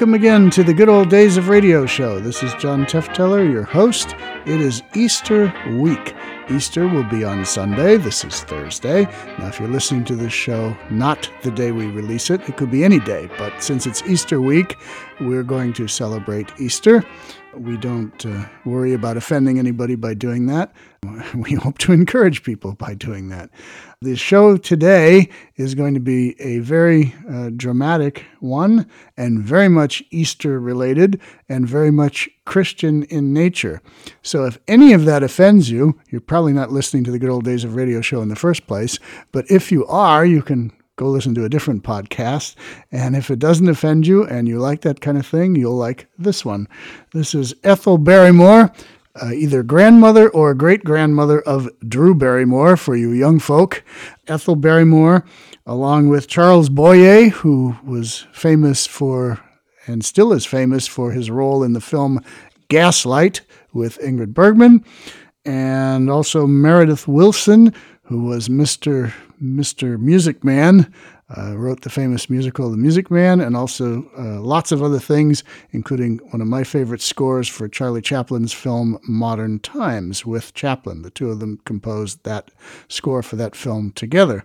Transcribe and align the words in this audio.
Welcome 0.00 0.14
again 0.14 0.48
to 0.52 0.64
the 0.64 0.72
Good 0.72 0.88
Old 0.88 1.10
Days 1.10 1.36
of 1.36 1.48
Radio 1.48 1.84
show. 1.84 2.20
This 2.20 2.42
is 2.42 2.54
John 2.54 2.86
Tefteller, 2.86 3.46
your 3.52 3.64
host. 3.64 4.16
It 4.46 4.58
is 4.58 4.82
Easter 4.94 5.52
week. 5.72 6.14
Easter 6.50 6.88
will 6.88 7.04
be 7.04 7.22
on 7.22 7.44
Sunday. 7.44 7.98
This 7.98 8.24
is 8.24 8.40
Thursday. 8.44 9.04
Now, 9.38 9.48
if 9.48 9.60
you're 9.60 9.68
listening 9.68 10.04
to 10.04 10.16
this 10.16 10.32
show 10.32 10.74
not 10.88 11.30
the 11.42 11.50
day 11.50 11.70
we 11.70 11.84
release 11.88 12.30
it, 12.30 12.40
it 12.48 12.56
could 12.56 12.70
be 12.70 12.82
any 12.82 12.98
day, 12.98 13.28
but 13.36 13.62
since 13.62 13.86
it's 13.86 14.00
Easter 14.04 14.40
week, 14.40 14.78
we're 15.20 15.42
going 15.42 15.72
to 15.74 15.86
celebrate 15.86 16.48
Easter. 16.58 17.04
We 17.54 17.76
don't 17.76 18.24
uh, 18.24 18.46
worry 18.64 18.94
about 18.94 19.16
offending 19.16 19.58
anybody 19.58 19.96
by 19.96 20.14
doing 20.14 20.46
that. 20.46 20.72
We 21.34 21.54
hope 21.54 21.78
to 21.78 21.92
encourage 21.92 22.42
people 22.42 22.74
by 22.74 22.94
doing 22.94 23.28
that. 23.28 23.50
The 24.02 24.16
show 24.16 24.56
today 24.56 25.28
is 25.56 25.74
going 25.74 25.94
to 25.94 26.00
be 26.00 26.38
a 26.40 26.58
very 26.58 27.14
uh, 27.28 27.50
dramatic 27.56 28.24
one 28.40 28.86
and 29.16 29.42
very 29.42 29.68
much 29.68 30.02
Easter 30.10 30.60
related 30.60 31.20
and 31.48 31.68
very 31.68 31.90
much 31.90 32.28
Christian 32.44 33.04
in 33.04 33.32
nature. 33.32 33.80
So, 34.22 34.44
if 34.44 34.58
any 34.68 34.92
of 34.92 35.04
that 35.04 35.22
offends 35.22 35.70
you, 35.70 35.98
you're 36.10 36.20
probably 36.20 36.52
not 36.52 36.72
listening 36.72 37.04
to 37.04 37.10
the 37.10 37.18
good 37.18 37.30
old 37.30 37.44
days 37.44 37.64
of 37.64 37.76
radio 37.76 38.00
show 38.00 38.20
in 38.22 38.28
the 38.28 38.36
first 38.36 38.66
place. 38.66 38.98
But 39.32 39.50
if 39.50 39.70
you 39.72 39.86
are, 39.86 40.24
you 40.26 40.42
can 40.42 40.72
go 41.00 41.08
listen 41.08 41.34
to 41.34 41.46
a 41.46 41.48
different 41.48 41.82
podcast. 41.82 42.54
And 42.92 43.16
if 43.16 43.30
it 43.30 43.38
doesn't 43.38 43.70
offend 43.70 44.06
you 44.06 44.26
and 44.26 44.46
you 44.46 44.58
like 44.58 44.82
that 44.82 45.00
kind 45.00 45.16
of 45.16 45.26
thing, 45.26 45.56
you'll 45.56 45.76
like 45.76 46.06
this 46.18 46.44
one. 46.44 46.68
This 47.14 47.34
is 47.34 47.54
Ethel 47.64 47.96
Barrymore, 47.96 48.70
uh, 49.14 49.32
either 49.32 49.62
grandmother 49.62 50.28
or 50.28 50.52
great 50.52 50.84
grandmother 50.84 51.40
of 51.40 51.70
Drew 51.88 52.14
Barrymore 52.14 52.76
for 52.76 52.96
you 52.96 53.12
young 53.12 53.38
folk. 53.38 53.82
Ethel 54.28 54.56
Barrymore, 54.56 55.24
along 55.64 56.10
with 56.10 56.28
Charles 56.28 56.68
Boyer, 56.68 57.30
who 57.30 57.76
was 57.82 58.26
famous 58.32 58.86
for 58.86 59.40
and 59.86 60.04
still 60.04 60.34
is 60.34 60.44
famous 60.44 60.86
for 60.86 61.12
his 61.12 61.30
role 61.30 61.62
in 61.64 61.72
the 61.72 61.80
film 61.80 62.22
Gaslight 62.68 63.40
with 63.72 63.98
Ingrid 64.00 64.34
Bergman, 64.34 64.84
and 65.46 66.10
also 66.10 66.46
Meredith 66.46 67.06
Willson, 67.06 67.74
who 68.02 68.22
was 68.24 68.50
Mr. 68.50 69.14
Mr. 69.42 69.98
Music 69.98 70.44
Man, 70.44 70.92
uh, 71.36 71.56
wrote 71.56 71.82
the 71.82 71.90
famous 71.90 72.28
musical 72.28 72.70
The 72.70 72.76
Music 72.76 73.10
Man, 73.10 73.40
and 73.40 73.56
also 73.56 74.10
uh, 74.18 74.40
lots 74.40 74.72
of 74.72 74.82
other 74.82 74.98
things, 74.98 75.44
including 75.70 76.18
one 76.30 76.40
of 76.40 76.48
my 76.48 76.64
favorite 76.64 77.00
scores 77.00 77.48
for 77.48 77.68
Charlie 77.68 78.02
Chaplin's 78.02 78.52
film 78.52 78.98
Modern 79.08 79.60
Times 79.60 80.26
with 80.26 80.54
Chaplin. 80.54 81.02
The 81.02 81.10
two 81.10 81.30
of 81.30 81.40
them 81.40 81.60
composed 81.64 82.24
that 82.24 82.50
score 82.88 83.22
for 83.22 83.36
that 83.36 83.54
film 83.54 83.92
together. 83.92 84.44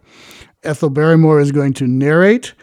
Ethel 0.63 0.89
Barrymore 0.89 1.39
is 1.39 1.51
going 1.51 1.73
to 1.73 1.87
narrate, 1.87 2.53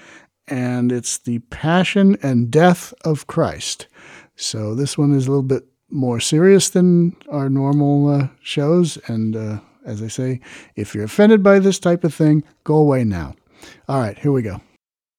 and 0.46 0.92
it's 0.92 1.18
the 1.18 1.40
Passion 1.50 2.16
and 2.22 2.50
Death 2.50 2.94
of 3.04 3.26
Christ. 3.26 3.88
So 4.36 4.74
this 4.74 4.96
one 4.96 5.14
is 5.14 5.26
a 5.26 5.30
little 5.30 5.42
bit 5.42 5.66
more 5.90 6.20
serious 6.20 6.70
than 6.70 7.16
our 7.28 7.48
normal 7.48 8.08
uh, 8.08 8.28
shows, 8.42 8.98
and 9.06 9.36
uh, 9.36 9.60
as 9.84 10.02
I 10.02 10.08
say, 10.08 10.40
if 10.76 10.94
you're 10.94 11.04
offended 11.04 11.42
by 11.42 11.58
this 11.58 11.78
type 11.78 12.04
of 12.04 12.14
thing, 12.14 12.44
go 12.64 12.76
away 12.76 13.04
now. 13.04 13.34
All 13.88 14.00
right, 14.00 14.18
here 14.18 14.32
we 14.32 14.42
go. 14.42 14.60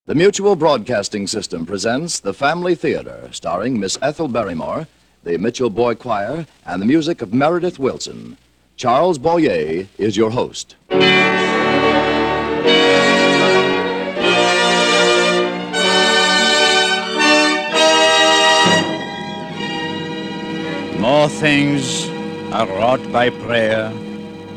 The 0.05 0.15
Mutual 0.15 0.55
Broadcasting 0.55 1.27
System 1.27 1.65
presents 1.65 2.19
The 2.19 2.33
Family 2.33 2.75
Theater, 2.75 3.29
starring 3.31 3.79
Miss 3.79 3.97
Ethel 4.01 4.27
Barrymore, 4.27 4.87
the 5.23 5.37
Mitchell 5.37 5.69
Boy 5.69 5.95
Choir, 5.95 6.45
and 6.65 6.81
the 6.81 6.85
music 6.85 7.21
of 7.21 7.33
Meredith 7.33 7.77
Willson. 7.77 8.37
Charles 8.75 9.17
Boyer 9.17 9.87
is 9.97 10.17
your 10.17 10.31
host. 10.31 10.75
More 20.99 21.29
things 21.29 22.09
are 22.51 22.67
wrought 22.67 23.11
by 23.11 23.29
prayer 23.29 23.93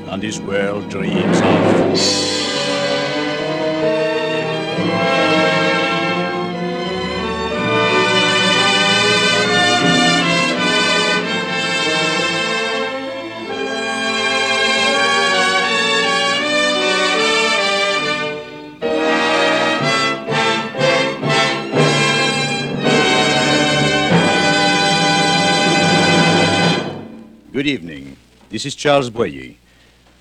than 0.07 0.21
this 0.21 0.39
world 0.39 0.89
dreams 0.89 1.41
of. 1.43 2.37
Good 27.53 27.67
evening. 27.67 28.17
This 28.51 28.67
is 28.67 28.75
Charles 28.75 29.11
Boyer. 29.11 29.55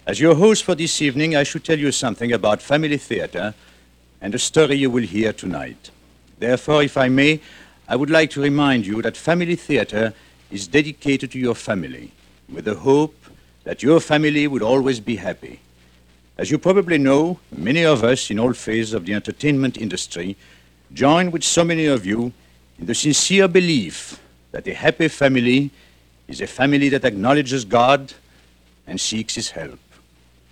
As 0.07 0.19
your 0.19 0.35
host 0.35 0.63
for 0.63 0.75
this 0.75 1.01
evening, 1.01 1.35
I 1.35 1.41
should 1.41 1.63
tell 1.63 1.79
you 1.79 1.91
something 1.91 2.31
about 2.31 2.61
family 2.61 2.97
theater 2.97 3.55
and 4.21 4.35
a 4.35 4.39
story 4.39 4.75
you 4.75 4.91
will 4.91 5.03
hear 5.03 5.33
tonight. 5.33 5.89
Therefore, 6.37 6.83
if 6.83 6.95
I 6.95 7.09
may, 7.09 7.39
I 7.87 7.95
would 7.95 8.11
like 8.11 8.29
to 8.31 8.41
remind 8.41 8.85
you 8.85 9.01
that 9.01 9.17
family 9.17 9.55
theater 9.55 10.13
is 10.51 10.67
dedicated 10.67 11.31
to 11.31 11.39
your 11.39 11.55
family, 11.55 12.11
with 12.47 12.65
the 12.65 12.75
hope 12.75 13.15
that 13.63 13.81
your 13.81 13.99
family 13.99 14.47
will 14.47 14.63
always 14.63 14.99
be 14.99 15.15
happy. 15.15 15.61
As 16.37 16.51
you 16.51 16.59
probably 16.59 16.99
know, 16.99 17.39
many 17.51 17.83
of 17.83 18.03
us 18.03 18.29
in 18.29 18.37
all 18.37 18.53
phases 18.53 18.93
of 18.93 19.07
the 19.07 19.13
entertainment 19.15 19.75
industry 19.75 20.37
join 20.93 21.31
with 21.31 21.43
so 21.43 21.63
many 21.63 21.87
of 21.87 22.05
you 22.05 22.31
in 22.77 22.85
the 22.85 22.93
sincere 22.93 23.47
belief 23.47 24.19
that 24.51 24.67
a 24.67 24.73
happy 24.75 25.07
family 25.07 25.71
is 26.27 26.41
a 26.41 26.47
family 26.47 26.89
that 26.89 27.05
acknowledges 27.05 27.65
God 27.65 28.13
and 28.85 29.01
seeks 29.01 29.33
His 29.33 29.49
help. 29.49 29.79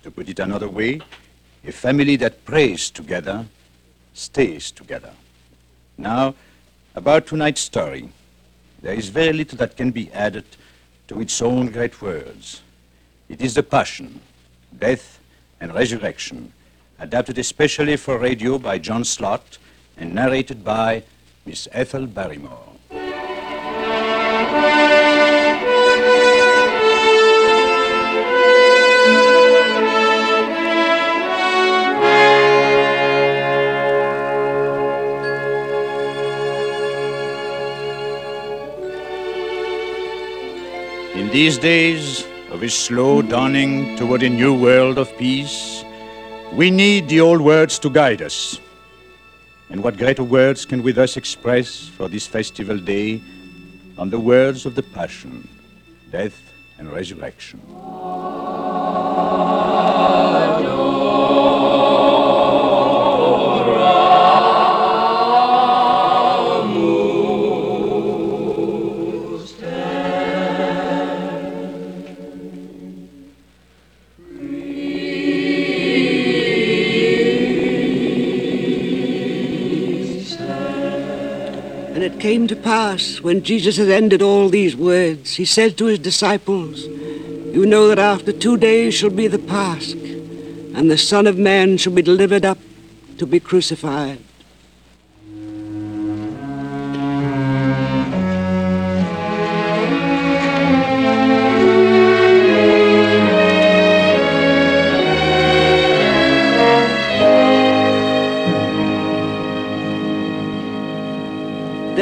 To 0.04 0.10
put 0.10 0.28
it 0.28 0.38
another 0.38 0.68
way, 0.68 1.00
a 1.66 1.72
family 1.72 2.16
that 2.16 2.44
prays 2.44 2.90
together 2.90 3.46
stays 4.12 4.70
together. 4.70 5.12
Now, 5.96 6.34
about 6.94 7.26
tonight's 7.26 7.62
story, 7.62 8.10
there 8.82 8.92
is 8.92 9.08
very 9.08 9.32
little 9.32 9.56
that 9.56 9.78
can 9.78 9.92
be 9.92 10.12
added 10.12 10.44
to 11.08 11.22
its 11.22 11.40
own 11.40 11.70
great 11.70 12.02
words. 12.02 12.60
It 13.30 13.40
is 13.40 13.54
the 13.54 13.62
passion, 13.62 14.20
death, 14.78 15.20
and 15.58 15.72
resurrection, 15.72 16.52
adapted 16.98 17.38
especially 17.38 17.96
for 17.96 18.18
radio 18.18 18.58
by 18.58 18.76
John 18.76 19.04
Slott 19.04 19.56
and 19.96 20.14
narrated 20.14 20.62
by 20.62 21.02
Miss 21.46 21.66
Ethel 21.72 22.06
Barrymore. 22.06 22.73
These 41.34 41.58
days 41.58 42.24
of 42.52 42.62
a 42.62 42.70
slow 42.70 43.20
dawning 43.20 43.96
toward 43.96 44.22
a 44.22 44.28
new 44.28 44.54
world 44.56 44.98
of 44.98 45.10
peace, 45.18 45.84
we 46.52 46.70
need 46.70 47.08
the 47.08 47.20
old 47.20 47.40
words 47.40 47.76
to 47.76 47.90
guide 47.90 48.22
us. 48.22 48.60
And 49.68 49.82
what 49.82 49.96
greater 49.96 50.22
words 50.22 50.64
can 50.64 50.80
we 50.84 50.92
thus 50.92 51.16
express 51.16 51.88
for 51.88 52.06
this 52.06 52.24
festival 52.24 52.78
day 52.78 53.20
than 53.96 54.10
the 54.10 54.20
words 54.20 54.64
of 54.64 54.76
the 54.76 54.84
Passion, 54.84 55.48
death, 56.12 56.40
and 56.78 56.92
resurrection? 56.92 57.60
Pass, 82.74 83.20
when 83.20 83.44
Jesus 83.44 83.76
had 83.76 83.88
ended 83.88 84.20
all 84.20 84.48
these 84.48 84.74
words, 84.74 85.36
he 85.36 85.44
said 85.44 85.78
to 85.78 85.84
his 85.84 86.00
disciples, 86.00 86.82
You 87.54 87.66
know 87.66 87.86
that 87.86 88.00
after 88.00 88.32
two 88.32 88.56
days 88.56 88.94
shall 88.94 89.10
be 89.10 89.28
the 89.28 89.38
Pasch, 89.38 89.92
and 89.92 90.90
the 90.90 90.98
Son 90.98 91.28
of 91.28 91.38
Man 91.38 91.76
shall 91.76 91.92
be 91.92 92.02
delivered 92.02 92.44
up 92.44 92.58
to 93.18 93.26
be 93.26 93.38
crucified. 93.38 94.18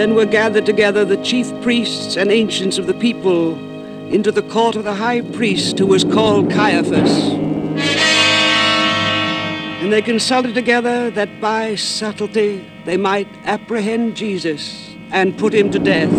Then 0.03 0.17
were 0.17 0.27
gathered 0.27 0.67
together 0.67 1.05
the 1.05 1.23
chief 1.23 1.47
priests 1.63 2.17
and 2.17 2.33
ancients 2.33 2.77
of 2.77 2.89
the 2.89 2.95
people 2.95 3.55
into 4.13 4.33
the 4.33 4.43
court 4.43 4.75
of 4.75 4.83
the 4.83 4.95
high 4.95 5.21
priest 5.21 5.79
who 5.79 5.87
was 5.87 6.03
called 6.03 6.51
Caiaphas. 6.51 7.31
And 9.81 9.93
they 9.93 10.03
consulted 10.03 10.57
together 10.57 11.09
that 11.13 11.41
by 11.41 11.77
subtlety 11.77 12.69
they 12.85 12.97
might 12.97 13.29
apprehend 13.45 14.17
Jesus 14.17 14.91
and 15.13 15.39
put 15.39 15.55
him 15.55 15.71
to 15.71 15.79
death. 15.79 16.11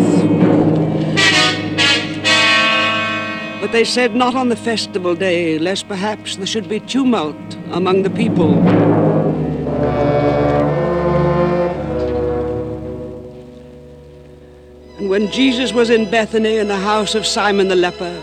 But 3.60 3.72
they 3.72 3.84
said 3.84 4.14
not 4.14 4.34
on 4.34 4.48
the 4.48 4.56
festival 4.56 5.14
day, 5.14 5.58
lest 5.58 5.88
perhaps 5.88 6.36
there 6.36 6.46
should 6.46 6.70
be 6.70 6.80
tumult 6.80 7.36
among 7.70 8.02
the 8.02 8.08
people. 8.08 9.23
When 15.14 15.30
Jesus 15.30 15.72
was 15.72 15.90
in 15.90 16.10
Bethany 16.10 16.56
in 16.56 16.66
the 16.66 16.76
house 16.76 17.14
of 17.14 17.24
Simon 17.24 17.68
the 17.68 17.76
leper, 17.76 18.20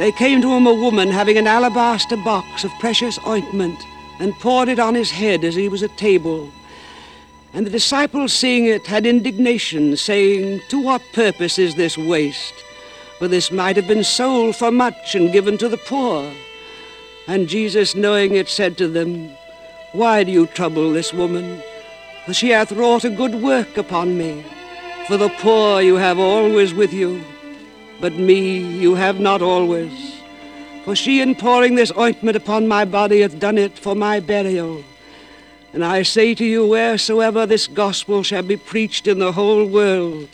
they 0.00 0.10
came 0.10 0.42
to 0.42 0.52
him 0.52 0.66
a 0.66 0.74
woman 0.74 1.08
having 1.08 1.38
an 1.38 1.46
alabaster 1.46 2.16
box 2.16 2.64
of 2.64 2.72
precious 2.80 3.16
ointment 3.24 3.78
and 4.18 4.34
poured 4.40 4.68
it 4.68 4.80
on 4.80 4.96
his 4.96 5.08
head 5.08 5.44
as 5.44 5.54
he 5.54 5.68
was 5.68 5.84
at 5.84 5.96
table. 5.96 6.50
And 7.52 7.64
the 7.64 7.70
disciples, 7.70 8.32
seeing 8.32 8.66
it, 8.66 8.88
had 8.88 9.06
indignation, 9.06 9.96
saying, 9.96 10.62
To 10.70 10.82
what 10.82 11.00
purpose 11.12 11.60
is 11.60 11.76
this 11.76 11.96
waste? 11.96 12.54
For 13.20 13.28
this 13.28 13.52
might 13.52 13.76
have 13.76 13.86
been 13.86 14.02
sold 14.02 14.56
for 14.56 14.72
much 14.72 15.14
and 15.14 15.32
given 15.32 15.56
to 15.58 15.68
the 15.68 15.78
poor. 15.78 16.28
And 17.28 17.46
Jesus, 17.46 17.94
knowing 17.94 18.34
it, 18.34 18.48
said 18.48 18.76
to 18.78 18.88
them, 18.88 19.30
Why 19.92 20.24
do 20.24 20.32
you 20.32 20.48
trouble 20.48 20.90
this 20.90 21.14
woman? 21.14 21.62
For 22.24 22.34
she 22.34 22.48
hath 22.48 22.72
wrought 22.72 23.04
a 23.04 23.10
good 23.10 23.36
work 23.36 23.76
upon 23.76 24.18
me. 24.18 24.44
For 25.06 25.16
the 25.16 25.28
poor 25.38 25.80
you 25.80 25.94
have 25.96 26.18
always 26.18 26.74
with 26.74 26.92
you, 26.92 27.22
but 28.00 28.14
me 28.14 28.58
you 28.58 28.96
have 28.96 29.20
not 29.20 29.40
always. 29.40 30.20
For 30.84 30.96
she 30.96 31.20
in 31.20 31.36
pouring 31.36 31.76
this 31.76 31.92
ointment 31.96 32.36
upon 32.36 32.66
my 32.66 32.84
body 32.84 33.20
hath 33.20 33.38
done 33.38 33.56
it 33.56 33.78
for 33.78 33.94
my 33.94 34.18
burial. 34.18 34.82
And 35.72 35.84
I 35.84 36.02
say 36.02 36.34
to 36.34 36.44
you, 36.44 36.66
wheresoever 36.66 37.46
this 37.46 37.68
gospel 37.68 38.24
shall 38.24 38.42
be 38.42 38.56
preached 38.56 39.06
in 39.06 39.20
the 39.20 39.30
whole 39.30 39.64
world, 39.64 40.28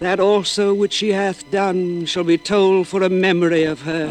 that 0.00 0.18
also 0.18 0.74
which 0.74 0.94
she 0.94 1.10
hath 1.10 1.48
done 1.52 2.06
shall 2.06 2.24
be 2.24 2.38
told 2.38 2.88
for 2.88 3.04
a 3.04 3.08
memory 3.08 3.62
of 3.62 3.82
her. 3.82 4.06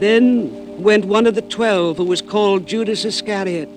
Then 0.00 0.82
went 0.82 1.06
one 1.06 1.26
of 1.26 1.34
the 1.34 1.42
twelve, 1.42 1.96
who 1.96 2.04
was 2.04 2.20
called 2.20 2.66
Judas 2.66 3.06
Iscariot, 3.06 3.68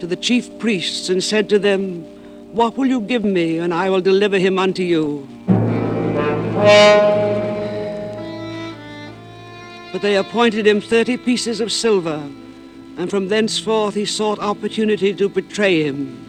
to 0.00 0.06
the 0.06 0.16
chief 0.16 0.58
priests 0.58 1.08
and 1.08 1.22
said 1.22 1.48
to 1.48 1.58
them, 1.58 2.02
What 2.52 2.76
will 2.76 2.86
you 2.86 3.00
give 3.00 3.24
me, 3.24 3.58
and 3.58 3.72
I 3.72 3.90
will 3.90 4.00
deliver 4.00 4.38
him 4.38 4.58
unto 4.58 4.82
you? 4.82 5.28
But 9.92 10.02
they 10.02 10.16
appointed 10.16 10.66
him 10.66 10.80
thirty 10.80 11.16
pieces 11.16 11.60
of 11.60 11.72
silver, 11.72 12.22
and 12.98 13.08
from 13.08 13.28
thenceforth 13.28 13.94
he 13.94 14.04
sought 14.04 14.38
opportunity 14.38 15.14
to 15.14 15.28
betray 15.28 15.84
him. 15.84 16.25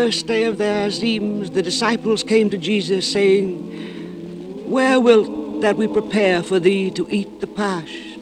First 0.00 0.26
day 0.26 0.44
of 0.44 0.56
their 0.56 0.88
Azymes, 0.88 1.52
the 1.52 1.62
disciples 1.62 2.22
came 2.22 2.48
to 2.48 2.56
Jesus, 2.56 3.12
saying, 3.12 4.70
Where 4.70 4.98
wilt 4.98 5.60
that 5.60 5.76
we 5.76 5.88
prepare 5.88 6.42
for 6.42 6.58
thee 6.58 6.90
to 6.92 7.06
eat 7.10 7.42
the 7.42 7.46
pasch? 7.46 8.16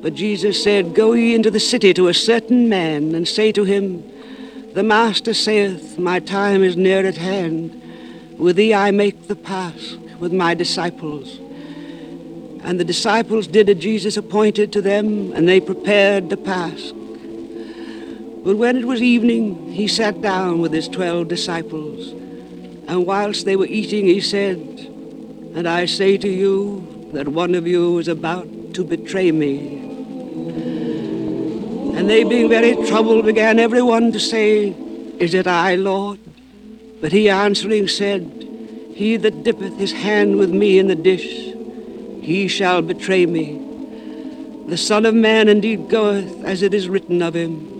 But 0.00 0.14
Jesus 0.14 0.62
said, 0.62 0.94
Go 0.94 1.14
ye 1.14 1.34
into 1.34 1.50
the 1.50 1.58
city 1.58 1.92
to 1.94 2.06
a 2.06 2.14
certain 2.14 2.68
man, 2.68 3.16
and 3.16 3.26
say 3.26 3.50
to 3.50 3.64
him, 3.64 4.08
The 4.74 4.84
Master 4.84 5.34
saith, 5.34 5.98
My 5.98 6.20
time 6.20 6.62
is 6.62 6.76
near 6.76 7.04
at 7.04 7.16
hand. 7.16 7.72
With 8.38 8.54
thee 8.54 8.72
I 8.72 8.92
make 8.92 9.26
the 9.26 9.34
pasch 9.34 9.94
with 10.20 10.32
my 10.32 10.54
disciples. 10.54 11.40
And 12.62 12.78
the 12.78 12.84
disciples 12.84 13.48
did 13.48 13.68
as 13.68 13.78
Jesus 13.78 14.16
appointed 14.16 14.72
to 14.72 14.80
them, 14.80 15.32
and 15.32 15.48
they 15.48 15.58
prepared 15.58 16.30
the 16.30 16.36
pasch. 16.36 16.92
But 18.48 18.56
when 18.56 18.78
it 18.78 18.86
was 18.86 19.02
evening, 19.02 19.72
he 19.72 19.86
sat 19.86 20.22
down 20.22 20.62
with 20.62 20.72
his 20.72 20.88
twelve 20.88 21.28
disciples. 21.28 22.12
And 22.88 23.04
whilst 23.04 23.44
they 23.44 23.56
were 23.56 23.66
eating, 23.66 24.06
he 24.06 24.22
said, 24.22 24.56
And 25.54 25.68
I 25.68 25.84
say 25.84 26.16
to 26.16 26.28
you 26.30 27.10
that 27.12 27.28
one 27.28 27.54
of 27.54 27.66
you 27.66 27.98
is 27.98 28.08
about 28.08 28.72
to 28.72 28.84
betray 28.84 29.32
me. 29.32 29.76
And 31.94 32.08
they, 32.08 32.24
being 32.24 32.48
very 32.48 32.74
troubled, 32.86 33.26
began 33.26 33.58
every 33.58 33.82
one 33.82 34.12
to 34.12 34.18
say, 34.18 34.68
Is 35.18 35.34
it 35.34 35.46
I, 35.46 35.74
Lord? 35.74 36.18
But 37.02 37.12
he 37.12 37.28
answering 37.28 37.86
said, 37.86 38.48
He 38.94 39.18
that 39.18 39.42
dippeth 39.42 39.76
his 39.76 39.92
hand 39.92 40.38
with 40.38 40.48
me 40.48 40.78
in 40.78 40.86
the 40.86 40.94
dish, 40.94 41.52
he 42.22 42.48
shall 42.48 42.80
betray 42.80 43.26
me. 43.26 43.62
The 44.68 44.78
Son 44.78 45.04
of 45.04 45.14
Man 45.14 45.50
indeed 45.50 45.90
goeth 45.90 46.42
as 46.44 46.62
it 46.62 46.72
is 46.72 46.88
written 46.88 47.20
of 47.20 47.36
him. 47.36 47.77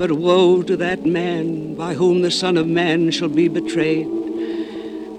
But 0.00 0.12
woe 0.12 0.62
to 0.62 0.78
that 0.78 1.04
man 1.04 1.74
by 1.74 1.92
whom 1.92 2.22
the 2.22 2.30
Son 2.30 2.56
of 2.56 2.66
Man 2.66 3.10
shall 3.10 3.28
be 3.28 3.48
betrayed. 3.48 4.06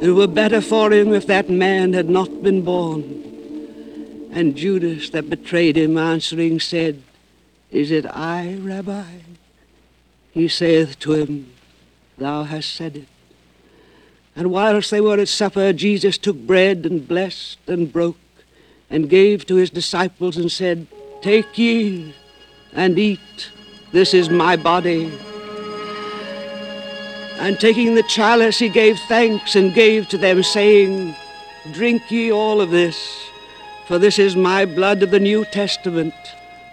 It 0.02 0.10
were 0.10 0.26
better 0.26 0.60
for 0.60 0.92
him 0.92 1.14
if 1.14 1.28
that 1.28 1.52
man 1.52 1.94
had 1.94 2.10
not 2.10 2.42
been 2.42 2.64
born. 2.64 4.30
And 4.32 4.56
Judas 4.56 5.12
that 5.12 5.30
betrayed 5.30 5.78
him 5.78 6.00
answering 6.00 6.60
said, 6.60 7.04
Is 7.70 7.92
it 7.92 8.08
I, 8.08 8.58
Rabbi? 8.60 9.06
He 10.32 10.48
saith 10.48 10.98
to 11.02 11.14
him, 11.14 11.54
Thou 12.18 12.42
hast 12.42 12.74
said 12.74 12.96
it. 12.96 13.08
And 14.36 14.50
whilst 14.50 14.90
they 14.90 15.00
were 15.00 15.20
at 15.20 15.28
supper, 15.28 15.74
Jesus 15.74 16.18
took 16.18 16.38
bread 16.38 16.88
and 16.88 17.08
blessed 17.08 17.60
and 17.68 17.94
broke 17.94 18.18
and 18.90 19.12
gave 19.12 19.46
to 19.46 19.58
his 19.58 19.70
disciples 19.70 20.38
and 20.38 20.52
said, 20.52 20.88
Take 21.22 21.56
ye 21.56 22.16
and 22.74 22.98
eat. 22.98 23.51
This 23.92 24.14
is 24.14 24.30
my 24.30 24.56
body. 24.56 25.12
And 27.40 27.60
taking 27.60 27.96
the 27.96 28.04
chalice, 28.04 28.58
he 28.58 28.70
gave 28.70 28.98
thanks 29.10 29.56
and 29.56 29.74
gave 29.74 30.08
to 30.10 30.18
them, 30.18 30.44
saying, 30.44 31.14
Drink 31.74 32.10
ye 32.10 32.32
all 32.32 32.62
of 32.62 32.72
this, 32.72 32.98
for 33.88 33.98
this 33.98 34.18
is 34.18 34.36
my 34.38 34.66
blood 34.66 35.04
of 35.04 35.12
the 35.12 35.20
New 35.20 35.44
Testament, 35.44 36.14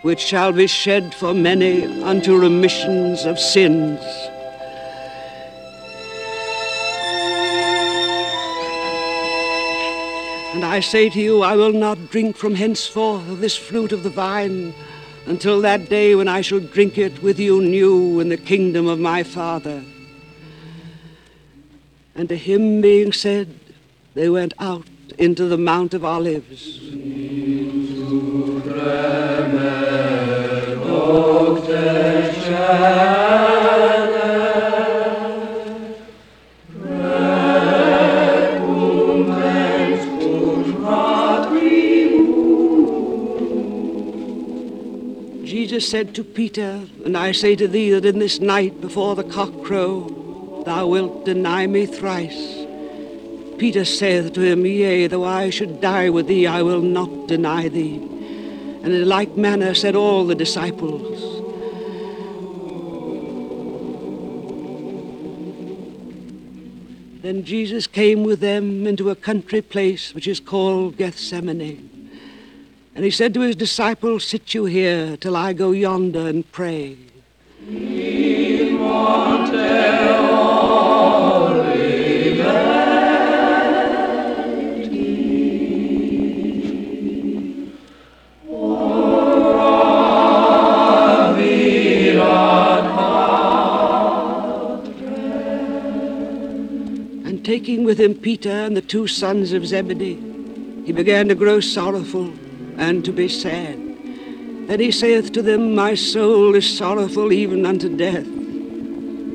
which 0.02 0.20
shall 0.20 0.52
be 0.52 0.68
shed 0.68 1.12
for 1.12 1.34
many 1.34 1.84
unto 2.04 2.38
remissions 2.38 3.24
of 3.24 3.36
sins. 3.36 4.00
And 10.54 10.64
I 10.64 10.78
say 10.80 11.10
to 11.10 11.20
you, 11.20 11.42
I 11.42 11.56
will 11.56 11.72
not 11.72 12.10
drink 12.10 12.36
from 12.36 12.54
henceforth 12.54 13.28
of 13.28 13.40
this 13.40 13.56
fruit 13.56 13.90
of 13.90 14.04
the 14.04 14.10
vine 14.10 14.72
until 15.28 15.60
that 15.60 15.90
day 15.90 16.14
when 16.14 16.26
I 16.26 16.40
shall 16.40 16.58
drink 16.58 16.96
it 16.96 17.22
with 17.22 17.38
you 17.38 17.60
new 17.60 18.18
in 18.18 18.30
the 18.30 18.38
kingdom 18.38 18.86
of 18.86 18.98
my 18.98 19.22
Father. 19.22 19.84
And 22.14 22.28
to 22.30 22.36
him 22.36 22.80
being 22.80 23.12
said, 23.12 23.60
they 24.14 24.30
went 24.30 24.54
out 24.58 24.86
into 25.18 25.44
the 25.44 25.58
Mount 25.58 25.92
of 25.92 26.02
Olives. 26.04 26.80
Jesus 45.78 45.92
said 45.92 46.12
to 46.16 46.24
Peter, 46.24 46.82
And 47.04 47.16
I 47.16 47.30
say 47.30 47.54
to 47.54 47.68
thee 47.68 47.90
that 47.92 48.04
in 48.04 48.18
this 48.18 48.40
night 48.40 48.80
before 48.80 49.14
the 49.14 49.22
cock 49.22 49.62
crow, 49.62 50.64
thou 50.66 50.88
wilt 50.88 51.24
deny 51.24 51.68
me 51.68 51.86
thrice. 51.86 52.66
Peter 53.58 53.84
saith 53.84 54.32
to 54.32 54.40
him, 54.40 54.66
Yea, 54.66 55.06
though 55.06 55.22
I 55.22 55.50
should 55.50 55.80
die 55.80 56.10
with 56.10 56.26
thee, 56.26 56.48
I 56.48 56.62
will 56.62 56.80
not 56.80 57.28
deny 57.28 57.68
thee. 57.68 57.94
And 58.82 58.86
in 58.86 59.08
like 59.08 59.36
manner 59.36 59.72
said 59.72 59.94
all 59.94 60.26
the 60.26 60.34
disciples. 60.34 61.22
Then 67.22 67.44
Jesus 67.44 67.86
came 67.86 68.24
with 68.24 68.40
them 68.40 68.84
into 68.84 69.10
a 69.10 69.14
country 69.14 69.62
place 69.62 70.12
which 70.12 70.26
is 70.26 70.40
called 70.40 70.96
Gethsemane. 70.96 71.97
And 72.98 73.04
he 73.04 73.12
said 73.12 73.32
to 73.34 73.42
his 73.42 73.54
disciples, 73.54 74.24
Sit 74.24 74.54
you 74.54 74.64
here 74.64 75.16
till 75.18 75.36
I 75.36 75.52
go 75.52 75.70
yonder 75.70 76.26
and 76.26 76.50
pray. 76.50 76.96
taking 97.44 97.84
with 97.84 97.98
him 98.00 98.14
Peter 98.14 98.50
and 98.50 98.76
the 98.76 98.82
two 98.82 99.06
sons 99.06 99.52
of 99.52 99.64
Zebedee, 99.64 100.20
he 100.84 100.90
began 100.90 101.28
to 101.28 101.36
grow 101.36 101.60
sorrowful 101.60 102.32
and 102.78 103.04
to 103.04 103.12
be 103.12 103.28
sad. 103.28 103.74
And 103.74 104.80
he 104.80 104.90
saith 104.90 105.32
to 105.32 105.42
them, 105.42 105.74
My 105.74 105.94
soul 105.94 106.54
is 106.54 106.78
sorrowful 106.78 107.32
even 107.32 107.66
unto 107.66 107.94
death. 107.94 108.26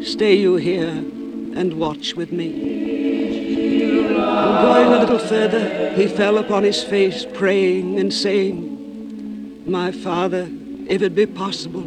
Stay 0.05 0.35
you 0.35 0.55
here 0.55 0.89
and 0.89 1.73
watch 1.75 2.15
with 2.15 2.31
me. 2.31 2.73
And 4.05 4.15
going 4.15 4.87
a 4.87 4.99
little 4.99 5.19
further, 5.19 5.93
he 5.93 6.07
fell 6.07 6.37
upon 6.37 6.63
his 6.63 6.83
face, 6.83 7.25
praying 7.33 7.99
and 7.99 8.13
saying, 8.13 9.63
My 9.69 9.91
Father, 9.91 10.49
if 10.87 11.01
it 11.01 11.15
be 11.15 11.25
possible, 11.25 11.85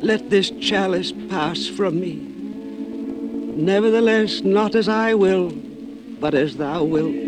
let 0.00 0.30
this 0.30 0.50
chalice 0.50 1.12
pass 1.28 1.66
from 1.66 2.00
me. 2.00 2.14
Nevertheless, 3.56 4.40
not 4.42 4.74
as 4.74 4.88
I 4.88 5.14
will, 5.14 5.50
but 6.20 6.34
as 6.34 6.56
thou 6.56 6.84
wilt. 6.84 7.23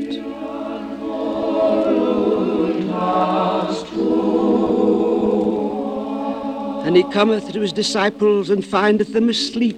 And 6.87 6.97
he 6.97 7.03
cometh 7.13 7.53
to 7.53 7.61
his 7.61 7.73
disciples 7.73 8.49
and 8.49 8.65
findeth 8.65 9.13
them 9.13 9.29
asleep. 9.29 9.77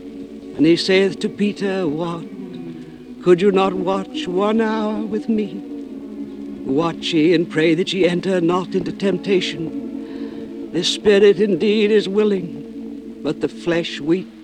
And 0.57 0.66
he 0.66 0.76
saith 0.76 1.18
to 1.21 1.28
Peter, 1.28 1.88
What? 1.88 2.25
Could 3.23 3.40
you 3.40 3.50
not 3.50 3.73
watch 3.75 4.26
one 4.28 4.61
hour 4.61 5.04
with 5.04 5.28
me? 5.28 5.54
Watch 6.64 7.12
ye 7.12 7.35
and 7.35 7.50
pray 7.50 7.75
that 7.75 7.92
ye 7.92 8.07
enter 8.07 8.40
not 8.40 8.75
into 8.75 8.92
temptation. 8.92 10.71
The 10.73 10.85
spirit 10.85 11.40
indeed 11.40 11.90
is 11.90 12.09
willing, 12.09 13.21
but 13.23 13.40
the 13.40 13.49
flesh 13.49 14.00
weak. 14.00 14.38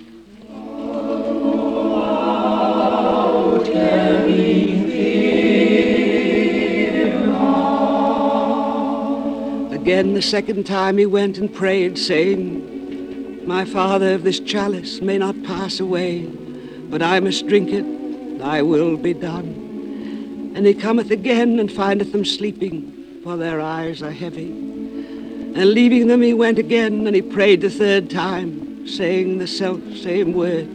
Again, 9.85 10.15
the 10.15 10.23
second 10.23 10.65
time 10.65 10.97
he 10.97 11.05
went 11.05 11.37
and 11.37 11.53
prayed, 11.53 11.99
saying, 11.99 13.47
My 13.47 13.67
Father, 13.67 14.13
if 14.13 14.23
this 14.23 14.41
chalice 14.41 15.03
may 15.03 15.19
not 15.19 15.43
pass 15.43 15.79
away, 15.79 16.25
but 16.25 17.03
I 17.03 17.21
must 17.21 17.47
drink 17.47 17.69
it, 17.69 18.39
thy 18.39 18.63
will 18.63 18.97
be 18.97 19.13
done. 19.13 20.53
And 20.57 20.65
he 20.65 20.73
cometh 20.73 21.11
again 21.11 21.61
and 21.61 21.71
findeth 21.71 22.13
them 22.13 22.25
sleeping, 22.25 23.21
for 23.23 23.37
their 23.37 23.61
eyes 23.61 24.01
are 24.01 24.11
heavy. 24.11 24.53
And 24.53 25.73
leaving 25.73 26.07
them, 26.07 26.23
he 26.23 26.33
went 26.33 26.59
again 26.59 27.07
and 27.07 27.15
he 27.15 27.21
prayed 27.21 27.61
the 27.61 27.69
third 27.69 28.09
time, 28.09 28.89
saying 28.89 29.37
the 29.37 29.47
self 29.47 29.83
same 29.97 30.33
word. 30.33 30.67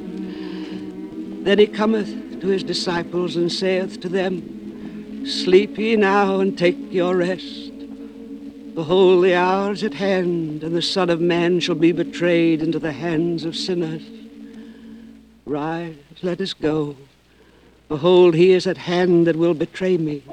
Then 1.45 1.57
he 1.57 1.65
cometh 1.65 2.41
to 2.41 2.47
his 2.47 2.63
disciples 2.63 3.37
and 3.37 3.51
saith 3.51 4.01
to 4.01 4.07
them, 4.07 5.25
Sleep 5.25 5.79
ye 5.79 5.95
now 5.95 6.41
and 6.41 6.55
take 6.55 6.77
your 6.93 7.15
rest. 7.15 7.68
Behold, 8.79 9.25
the 9.25 9.35
hour 9.35 9.73
is 9.73 9.83
at 9.83 9.95
hand, 9.95 10.63
and 10.63 10.73
the 10.73 10.81
Son 10.81 11.09
of 11.09 11.19
Man 11.19 11.59
shall 11.59 11.75
be 11.75 11.91
betrayed 11.91 12.61
into 12.61 12.79
the 12.79 12.93
hands 12.93 13.43
of 13.43 13.53
sinners. 13.53 14.03
Rise, 15.45 15.97
let 16.21 16.39
us 16.39 16.53
go. 16.53 16.95
Behold, 17.89 18.35
he 18.35 18.53
is 18.53 18.65
at 18.65 18.77
hand 18.77 19.27
that 19.27 19.35
will 19.35 19.53
betray 19.53 19.97
me. 19.97 20.23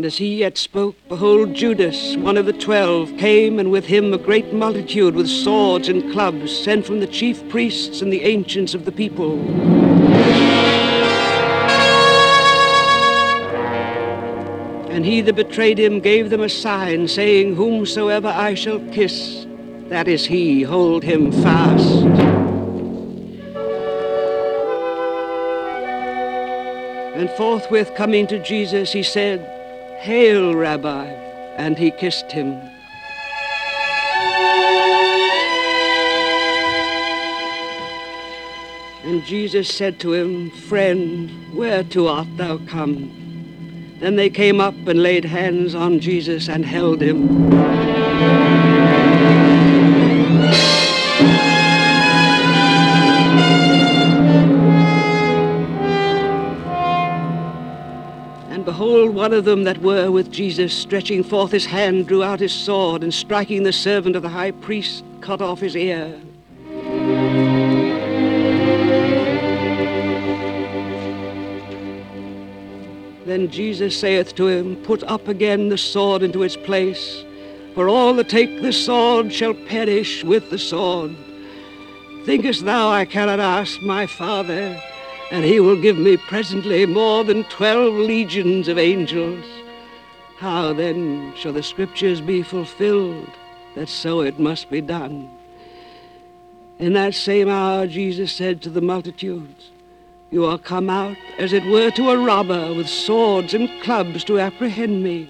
And 0.00 0.06
as 0.06 0.16
he 0.16 0.36
yet 0.36 0.56
spoke, 0.56 0.96
behold, 1.10 1.52
Judas, 1.52 2.16
one 2.16 2.38
of 2.38 2.46
the 2.46 2.54
twelve, 2.54 3.14
came, 3.18 3.58
and 3.58 3.70
with 3.70 3.84
him 3.84 4.14
a 4.14 4.16
great 4.16 4.50
multitude 4.50 5.14
with 5.14 5.28
swords 5.28 5.90
and 5.90 6.10
clubs, 6.10 6.56
sent 6.56 6.86
from 6.86 7.00
the 7.00 7.06
chief 7.06 7.46
priests 7.50 8.00
and 8.00 8.10
the 8.10 8.22
ancients 8.22 8.72
of 8.72 8.86
the 8.86 8.92
people. 8.92 9.38
And 14.88 15.04
he 15.04 15.20
that 15.20 15.34
betrayed 15.34 15.78
him 15.78 16.00
gave 16.00 16.30
them 16.30 16.40
a 16.40 16.48
sign, 16.48 17.06
saying, 17.06 17.56
Whomsoever 17.56 18.28
I 18.28 18.54
shall 18.54 18.80
kiss, 18.92 19.44
that 19.90 20.08
is 20.08 20.24
he, 20.24 20.62
hold 20.62 21.04
him 21.04 21.30
fast. 21.30 22.06
And 27.14 27.28
forthwith 27.32 27.94
coming 27.96 28.26
to 28.28 28.42
Jesus, 28.42 28.94
he 28.94 29.02
said, 29.02 29.58
Hail, 30.00 30.54
Rabbi, 30.54 31.08
and 31.58 31.76
he 31.76 31.90
kissed 31.90 32.32
him. 32.32 32.58
And 39.04 39.22
Jesus 39.26 39.68
said 39.68 40.00
to 40.00 40.14
him, 40.14 40.50
Friend, 40.52 41.30
whereto 41.54 42.06
art 42.06 42.34
thou 42.38 42.56
come? 42.66 43.96
Then 43.98 44.16
they 44.16 44.30
came 44.30 44.58
up 44.58 44.74
and 44.86 45.02
laid 45.02 45.26
hands 45.26 45.74
on 45.74 46.00
Jesus 46.00 46.48
and 46.48 46.64
held 46.64 47.02
him. 47.02 48.59
Behold, 58.90 59.14
one 59.14 59.32
of 59.32 59.44
them 59.44 59.62
that 59.62 59.78
were 59.78 60.10
with 60.10 60.32
Jesus, 60.32 60.76
stretching 60.76 61.22
forth 61.22 61.52
his 61.52 61.64
hand, 61.64 62.08
drew 62.08 62.24
out 62.24 62.40
his 62.40 62.52
sword, 62.52 63.04
and 63.04 63.14
striking 63.14 63.62
the 63.62 63.72
servant 63.72 64.16
of 64.16 64.22
the 64.22 64.28
high 64.28 64.50
priest, 64.50 65.04
cut 65.20 65.40
off 65.40 65.60
his 65.60 65.76
ear. 65.76 66.20
Then 73.26 73.48
Jesus 73.48 73.96
saith 73.96 74.34
to 74.34 74.48
him, 74.48 74.74
Put 74.82 75.04
up 75.04 75.28
again 75.28 75.68
the 75.68 75.78
sword 75.78 76.24
into 76.24 76.42
its 76.42 76.56
place, 76.56 77.22
for 77.76 77.88
all 77.88 78.12
that 78.14 78.28
take 78.28 78.60
the 78.60 78.72
sword 78.72 79.32
shall 79.32 79.54
perish 79.54 80.24
with 80.24 80.50
the 80.50 80.58
sword. 80.58 81.14
Thinkest 82.24 82.64
thou 82.64 82.88
I 82.88 83.04
cannot 83.04 83.38
ask 83.38 83.80
my 83.82 84.06
Father, 84.06 84.82
and 85.30 85.44
he 85.44 85.60
will 85.60 85.80
give 85.80 85.96
me 85.96 86.16
presently 86.16 86.84
more 86.86 87.22
than 87.24 87.44
twelve 87.44 87.94
legions 87.94 88.68
of 88.68 88.78
angels? 88.78 89.44
How 90.38 90.72
then 90.72 91.32
shall 91.36 91.52
the 91.52 91.62
scriptures 91.62 92.20
be 92.20 92.42
fulfilled, 92.42 93.30
that 93.74 93.88
so 93.88 94.22
it 94.22 94.38
must 94.40 94.70
be 94.70 94.80
done? 94.80 95.30
In 96.78 96.94
that 96.94 97.14
same 97.14 97.48
hour 97.48 97.86
Jesus 97.86 98.32
said 98.32 98.62
to 98.62 98.70
the 98.70 98.80
multitudes, 98.80 99.70
You 100.30 100.46
are 100.46 100.58
come 100.58 100.88
out, 100.88 101.18
as 101.38 101.52
it 101.52 101.64
were, 101.66 101.90
to 101.90 102.10
a 102.10 102.18
robber 102.18 102.72
with 102.72 102.88
swords 102.88 103.52
and 103.54 103.68
clubs 103.82 104.24
to 104.24 104.40
apprehend 104.40 105.04
me. 105.04 105.28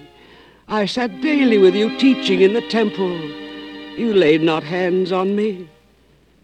I 0.67 0.85
sat 0.85 1.21
daily 1.21 1.57
with 1.57 1.75
you 1.75 1.97
teaching 1.99 2.41
in 2.41 2.53
the 2.53 2.67
temple. 2.69 3.19
You 3.99 4.13
laid 4.13 4.41
not 4.41 4.63
hands 4.63 5.11
on 5.11 5.35
me. 5.35 5.69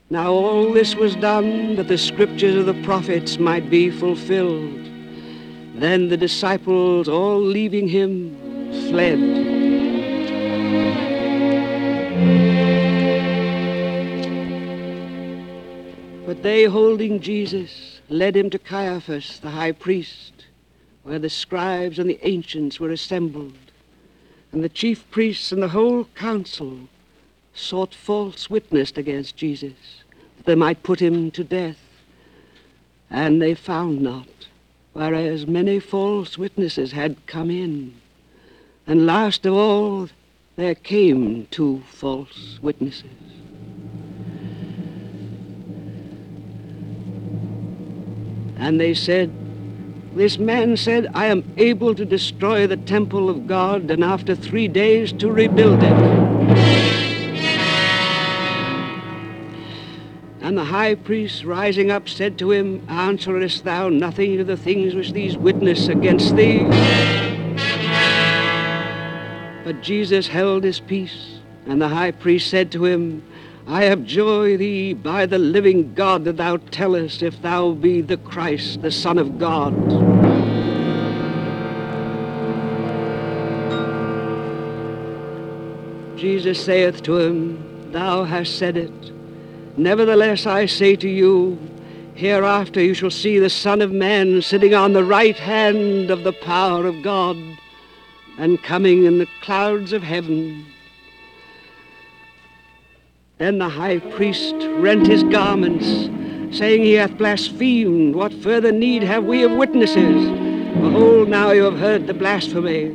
Now 0.09 0.31
all 0.31 0.71
this 0.71 0.95
was 0.95 1.17
done 1.17 1.75
that 1.75 1.89
the 1.89 1.97
scriptures 1.97 2.55
of 2.55 2.65
the 2.65 2.81
prophets 2.83 3.39
might 3.39 3.69
be 3.69 3.89
fulfilled. 3.89 4.89
Then 5.75 6.07
the 6.07 6.15
disciples, 6.15 7.09
all 7.09 7.41
leaving 7.41 7.89
him, 7.89 8.33
fled. 8.89 9.19
But 16.25 16.41
they, 16.41 16.63
holding 16.63 17.19
Jesus, 17.19 17.99
led 18.07 18.37
him 18.37 18.49
to 18.51 18.59
Caiaphas, 18.59 19.39
the 19.39 19.49
high 19.49 19.73
priest, 19.73 20.45
where 21.03 21.19
the 21.19 21.29
scribes 21.29 21.99
and 21.99 22.09
the 22.09 22.19
ancients 22.25 22.79
were 22.79 22.91
assembled. 22.91 23.57
And 24.53 24.63
the 24.63 24.69
chief 24.69 25.09
priests 25.11 25.51
and 25.51 25.61
the 25.61 25.67
whole 25.67 26.05
council 26.15 26.87
sought 27.57 27.93
false 27.93 28.49
witness 28.49 28.91
against 28.95 29.35
Jesus, 29.35 30.03
that 30.37 30.45
they 30.45 30.55
might 30.55 30.83
put 30.83 30.99
him 30.99 31.31
to 31.31 31.43
death. 31.43 31.77
And 33.09 33.41
they 33.41 33.55
found 33.55 34.01
not, 34.01 34.27
whereas 34.93 35.47
many 35.47 35.79
false 35.79 36.37
witnesses 36.37 36.91
had 36.91 37.25
come 37.25 37.49
in. 37.49 37.95
And 38.85 39.05
last 39.05 39.45
of 39.45 39.53
all, 39.53 40.09
there 40.55 40.75
came 40.75 41.47
two 41.51 41.83
false 41.87 42.59
witnesses. 42.61 43.05
And 48.57 48.79
they 48.79 48.93
said, 48.93 49.31
This 50.15 50.37
man 50.37 50.77
said, 50.77 51.07
I 51.13 51.27
am 51.27 51.43
able 51.57 51.93
to 51.95 52.05
destroy 52.05 52.65
the 52.65 52.77
temple 52.77 53.29
of 53.29 53.47
God 53.47 53.91
and 53.91 54.03
after 54.03 54.35
three 54.35 54.67
days 54.67 55.13
to 55.13 55.31
rebuild 55.31 55.83
it. 55.83 56.26
And 60.47 60.57
the 60.57 60.63
high 60.63 60.95
priest, 60.95 61.43
rising 61.43 61.91
up, 61.91 62.07
said 62.07 62.39
to 62.39 62.53
him, 62.53 62.81
Answerest 62.87 63.65
thou 63.65 63.89
nothing 63.89 64.37
to 64.37 64.45
the 64.45 64.55
things 64.55 64.95
which 64.95 65.11
these 65.11 65.35
witness 65.35 65.89
against 65.89 66.37
thee? 66.37 66.63
But 69.65 69.81
Jesus 69.81 70.29
held 70.29 70.63
his 70.63 70.79
peace, 70.79 71.39
and 71.65 71.81
the 71.81 71.89
high 71.89 72.11
priest 72.11 72.49
said 72.49 72.71
to 72.71 72.85
him, 72.85 73.23
I 73.67 73.87
abjure 73.87 74.55
thee 74.55 74.93
by 74.93 75.25
the 75.25 75.37
living 75.37 75.93
God 75.93 76.23
that 76.23 76.37
thou 76.37 76.55
tellest 76.55 77.23
if 77.23 77.41
thou 77.41 77.73
be 77.73 77.99
the 77.99 78.15
Christ, 78.15 78.81
the 78.81 78.89
Son 78.89 79.17
of 79.17 79.37
God. 79.37 79.75
Jesus 86.17 86.63
saith 86.63 87.03
to 87.03 87.17
him, 87.17 87.91
Thou 87.91 88.23
hast 88.23 88.57
said 88.57 88.77
it. 88.77 89.16
Nevertheless 89.77 90.47
I 90.47 90.65
say 90.65 90.95
to 90.95 91.07
you, 91.07 91.59
hereafter 92.15 92.81
you 92.81 92.95
shall 92.95 93.11
see 93.11 93.37
the 93.37 93.49
Son 93.49 93.79
of 93.79 93.91
Man 93.91 94.41
sitting 94.41 94.73
on 94.73 94.93
the 94.93 95.03
right 95.03 95.37
hand 95.37 96.09
of 96.09 96.23
the 96.23 96.33
power 96.33 96.87
of 96.87 97.03
God 97.03 97.37
and 98.39 98.61
coming 98.63 99.05
in 99.05 99.19
the 99.19 99.27
clouds 99.41 99.93
of 99.93 100.01
heaven. 100.01 100.65
Then 103.37 103.59
the 103.59 103.69
high 103.69 103.99
priest 103.99 104.55
rent 104.57 105.05
his 105.05 105.23
garments, 105.23 105.85
saying, 106.57 106.81
He 106.81 106.93
hath 106.93 107.15
blasphemed. 107.19 108.15
What 108.15 108.33
further 108.33 108.71
need 108.71 109.03
have 109.03 109.25
we 109.25 109.43
of 109.43 109.51
witnesses? 109.51 110.27
Behold, 110.81 111.29
now 111.29 111.51
you 111.51 111.63
have 111.65 111.77
heard 111.77 112.07
the 112.07 112.15
blasphemy. 112.15 112.89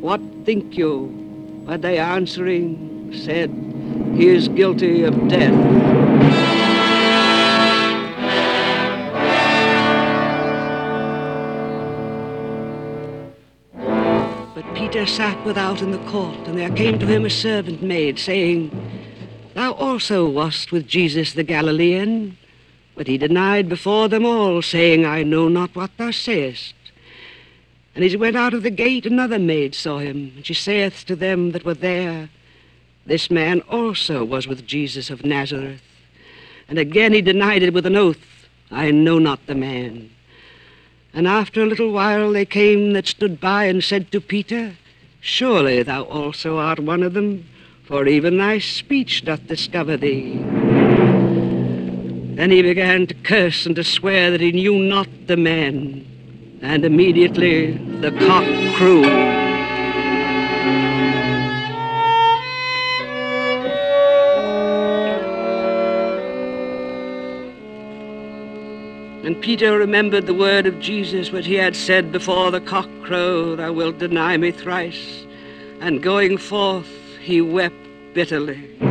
What 0.00 0.22
think 0.46 0.78
you? 0.78 1.12
But 1.66 1.82
they 1.82 1.98
answering 1.98 3.12
said, 3.12 3.50
He 4.14 4.28
is 4.28 4.48
guilty 4.48 5.02
of 5.02 5.28
death. 5.28 5.95
Peter 14.96 15.06
sat 15.06 15.44
without 15.44 15.82
in 15.82 15.90
the 15.90 16.10
court, 16.10 16.38
and 16.46 16.56
there 16.56 16.70
came 16.70 16.98
to 16.98 17.06
him 17.06 17.26
a 17.26 17.28
servant 17.28 17.82
maid, 17.82 18.18
saying, 18.18 18.70
Thou 19.52 19.72
also 19.72 20.26
wast 20.26 20.72
with 20.72 20.88
Jesus 20.88 21.34
the 21.34 21.42
Galilean. 21.42 22.38
But 22.94 23.06
he 23.06 23.18
denied 23.18 23.68
before 23.68 24.08
them 24.08 24.24
all, 24.24 24.62
saying, 24.62 25.04
I 25.04 25.22
know 25.22 25.48
not 25.48 25.76
what 25.76 25.90
thou 25.98 26.12
sayest. 26.12 26.72
And 27.94 28.06
as 28.06 28.12
he 28.12 28.16
went 28.16 28.36
out 28.36 28.54
of 28.54 28.62
the 28.62 28.70
gate, 28.70 29.04
another 29.04 29.38
maid 29.38 29.74
saw 29.74 29.98
him, 29.98 30.32
and 30.34 30.46
she 30.46 30.54
saith 30.54 31.04
to 31.08 31.14
them 31.14 31.52
that 31.52 31.66
were 31.66 31.74
there, 31.74 32.30
This 33.04 33.30
man 33.30 33.60
also 33.68 34.24
was 34.24 34.46
with 34.46 34.66
Jesus 34.66 35.10
of 35.10 35.26
Nazareth. 35.26 35.82
And 36.70 36.78
again 36.78 37.12
he 37.12 37.20
denied 37.20 37.62
it 37.62 37.74
with 37.74 37.84
an 37.84 37.96
oath, 37.96 38.48
I 38.70 38.92
know 38.92 39.18
not 39.18 39.46
the 39.46 39.54
man. 39.54 40.10
And 41.12 41.28
after 41.28 41.62
a 41.62 41.66
little 41.66 41.92
while 41.92 42.32
they 42.32 42.46
came 42.46 42.94
that 42.94 43.06
stood 43.06 43.38
by 43.38 43.64
and 43.64 43.84
said 43.84 44.10
to 44.12 44.22
Peter, 44.22 44.74
Surely 45.28 45.82
thou 45.82 46.04
also 46.04 46.56
art 46.58 46.78
one 46.78 47.02
of 47.02 47.12
them 47.12 47.44
for 47.82 48.06
even 48.06 48.38
thy 48.38 48.60
speech 48.60 49.24
doth 49.24 49.44
discover 49.48 49.96
thee. 49.96 50.36
Then 52.36 52.52
he 52.52 52.62
began 52.62 53.08
to 53.08 53.14
curse 53.14 53.66
and 53.66 53.74
to 53.74 53.82
swear 53.82 54.30
that 54.30 54.40
he 54.40 54.52
knew 54.52 54.78
not 54.78 55.08
the 55.26 55.36
man, 55.36 56.06
and 56.62 56.84
immediately 56.84 57.72
the 57.72 58.12
cock 58.12 58.44
crew. 58.76 59.35
And 69.26 69.42
Peter 69.42 69.76
remembered 69.76 70.26
the 70.26 70.34
word 70.34 70.66
of 70.66 70.78
Jesus 70.78 71.32
which 71.32 71.46
he 71.46 71.54
had 71.54 71.74
said 71.74 72.12
before 72.12 72.52
the 72.52 72.60
cock 72.60 72.88
crow, 73.02 73.56
Thou 73.56 73.72
wilt 73.72 73.98
deny 73.98 74.36
me 74.36 74.52
thrice. 74.52 75.26
And 75.80 76.00
going 76.00 76.38
forth, 76.38 76.86
he 77.20 77.40
wept 77.40 77.74
bitterly. 78.14 78.85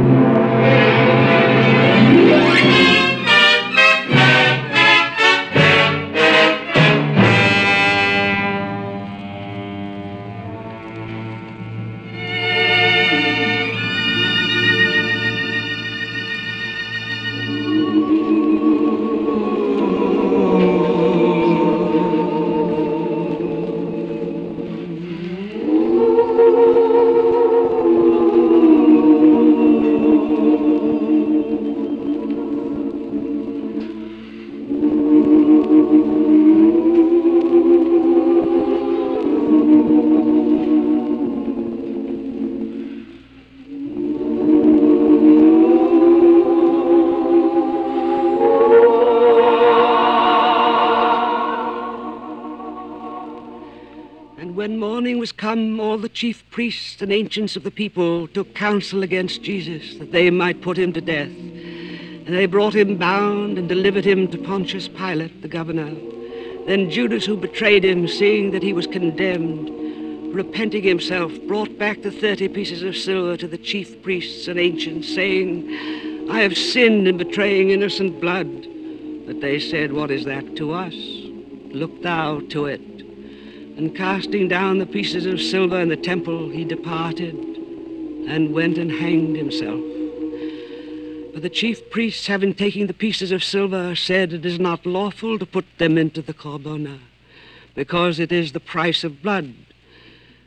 Come, 55.55 55.79
all 55.79 55.97
the 55.97 56.09
chief 56.09 56.43
priests 56.51 57.01
and 57.01 57.11
ancients 57.11 57.55
of 57.55 57.63
the 57.63 57.71
people 57.71 58.27
took 58.27 58.53
counsel 58.55 59.03
against 59.03 59.41
Jesus 59.41 59.97
that 59.99 60.11
they 60.11 60.29
might 60.29 60.61
put 60.61 60.77
him 60.77 60.91
to 60.93 61.01
death. 61.01 61.29
And 61.29 62.35
they 62.35 62.45
brought 62.45 62.75
him 62.75 62.97
bound 62.97 63.57
and 63.57 63.69
delivered 63.69 64.03
him 64.03 64.27
to 64.29 64.37
Pontius 64.37 64.89
Pilate, 64.89 65.41
the 65.41 65.47
governor. 65.47 65.93
Then 66.65 66.89
Judas, 66.89 67.25
who 67.25 67.37
betrayed 67.37 67.85
him, 67.85 68.07
seeing 68.07 68.51
that 68.51 68.63
he 68.63 68.73
was 68.73 68.87
condemned, 68.87 69.69
repenting 70.35 70.83
himself, 70.83 71.31
brought 71.47 71.77
back 71.77 72.01
the 72.01 72.11
thirty 72.11 72.49
pieces 72.49 72.81
of 72.81 72.97
silver 72.97 73.37
to 73.37 73.47
the 73.47 73.57
chief 73.57 74.01
priests 74.03 74.47
and 74.47 74.59
ancients, 74.59 75.13
saying, 75.13 75.69
I 76.29 76.41
have 76.41 76.57
sinned 76.57 77.07
in 77.07 77.17
betraying 77.17 77.69
innocent 77.69 78.19
blood. 78.19 78.49
But 79.27 79.39
they 79.39 79.59
said, 79.59 79.93
What 79.93 80.11
is 80.11 80.25
that 80.25 80.57
to 80.57 80.73
us? 80.73 80.95
Look 81.71 82.01
thou 82.01 82.41
to 82.49 82.65
it. 82.65 82.94
And 83.77 83.93
casting 83.93 84.47
down 84.47 84.77
the 84.77 84.85
pieces 84.85 85.25
of 85.25 85.41
silver 85.41 85.81
in 85.81 85.89
the 85.89 85.97
temple, 85.97 86.49
he 86.49 86.63
departed 86.63 87.35
and 88.25 88.53
went 88.53 88.77
and 88.77 88.89
hanged 88.89 89.35
himself. 89.35 89.81
But 91.33 91.41
the 91.41 91.49
chief 91.49 91.89
priests, 91.89 92.27
having 92.27 92.53
taken 92.53 92.87
the 92.87 92.93
pieces 92.93 93.33
of 93.33 93.43
silver, 93.43 93.93
said, 93.93 94.31
It 94.31 94.45
is 94.45 94.59
not 94.59 94.85
lawful 94.85 95.37
to 95.37 95.45
put 95.45 95.65
them 95.77 95.97
into 95.97 96.21
the 96.21 96.33
corbona, 96.33 96.99
because 97.75 98.17
it 98.17 98.31
is 98.31 98.53
the 98.53 98.61
price 98.61 99.03
of 99.03 99.21
blood. 99.21 99.53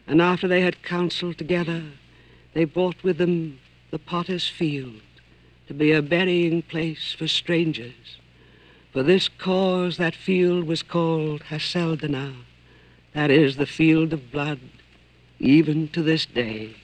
And 0.07 0.23
after 0.23 0.49
they 0.49 0.63
had 0.63 0.83
counseled 0.83 1.37
together, 1.37 1.83
they 2.55 2.65
bought 2.65 3.05
with 3.05 3.19
them 3.19 3.61
the 3.91 3.99
potter's 3.99 4.49
field 4.49 5.03
to 5.67 5.75
be 5.75 5.93
a 5.93 6.01
burying 6.01 6.63
place 6.63 7.13
for 7.13 7.29
strangers. 7.29 8.17
For 8.95 9.03
this 9.03 9.29
cause 9.29 9.99
that 9.99 10.15
field 10.15 10.65
was 10.65 10.83
called 10.83 11.43
Haceldama 11.51 12.33
that 13.13 13.31
is 13.31 13.57
the 13.57 13.67
field 13.67 14.13
of 14.13 14.31
blood, 14.31 14.61
even 15.39 15.89
to 15.89 16.03
this 16.03 16.27
day. 16.27 16.75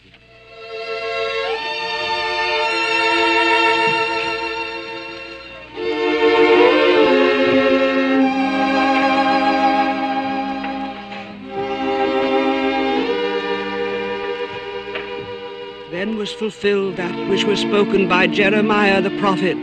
Then 15.91 16.17
was 16.19 16.33
fulfilled 16.33 16.97
that 16.97 17.29
which 17.29 17.45
was 17.45 17.61
spoken 17.61 18.09
by 18.09 18.27
Jeremiah 18.27 19.01
the 19.01 19.17
prophet, 19.19 19.57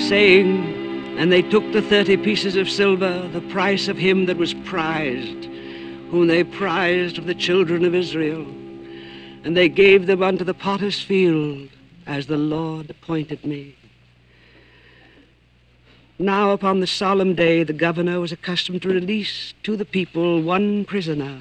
saying, 0.00 1.18
And 1.18 1.30
they 1.30 1.42
took 1.42 1.70
the 1.72 1.82
thirty 1.82 2.16
pieces 2.16 2.56
of 2.56 2.68
silver, 2.68 3.28
the 3.32 3.40
price 3.42 3.86
of 3.88 3.96
him 3.96 4.26
that 4.26 4.36
was 4.36 4.54
prized, 4.54 5.48
whom 6.14 6.28
they 6.28 6.44
prized 6.44 7.18
of 7.18 7.26
the 7.26 7.34
children 7.34 7.84
of 7.84 7.92
Israel. 7.92 8.46
And 9.42 9.56
they 9.56 9.68
gave 9.68 10.06
them 10.06 10.22
unto 10.22 10.44
the 10.44 10.54
potter's 10.54 11.00
field, 11.00 11.68
as 12.06 12.28
the 12.28 12.36
Lord 12.36 12.88
appointed 12.88 13.44
me. 13.44 13.74
Now, 16.20 16.52
upon 16.52 16.78
the 16.78 16.86
solemn 16.86 17.34
day, 17.34 17.64
the 17.64 17.72
governor 17.72 18.20
was 18.20 18.30
accustomed 18.30 18.82
to 18.82 18.90
release 18.90 19.54
to 19.64 19.76
the 19.76 19.84
people 19.84 20.40
one 20.40 20.84
prisoner. 20.84 21.40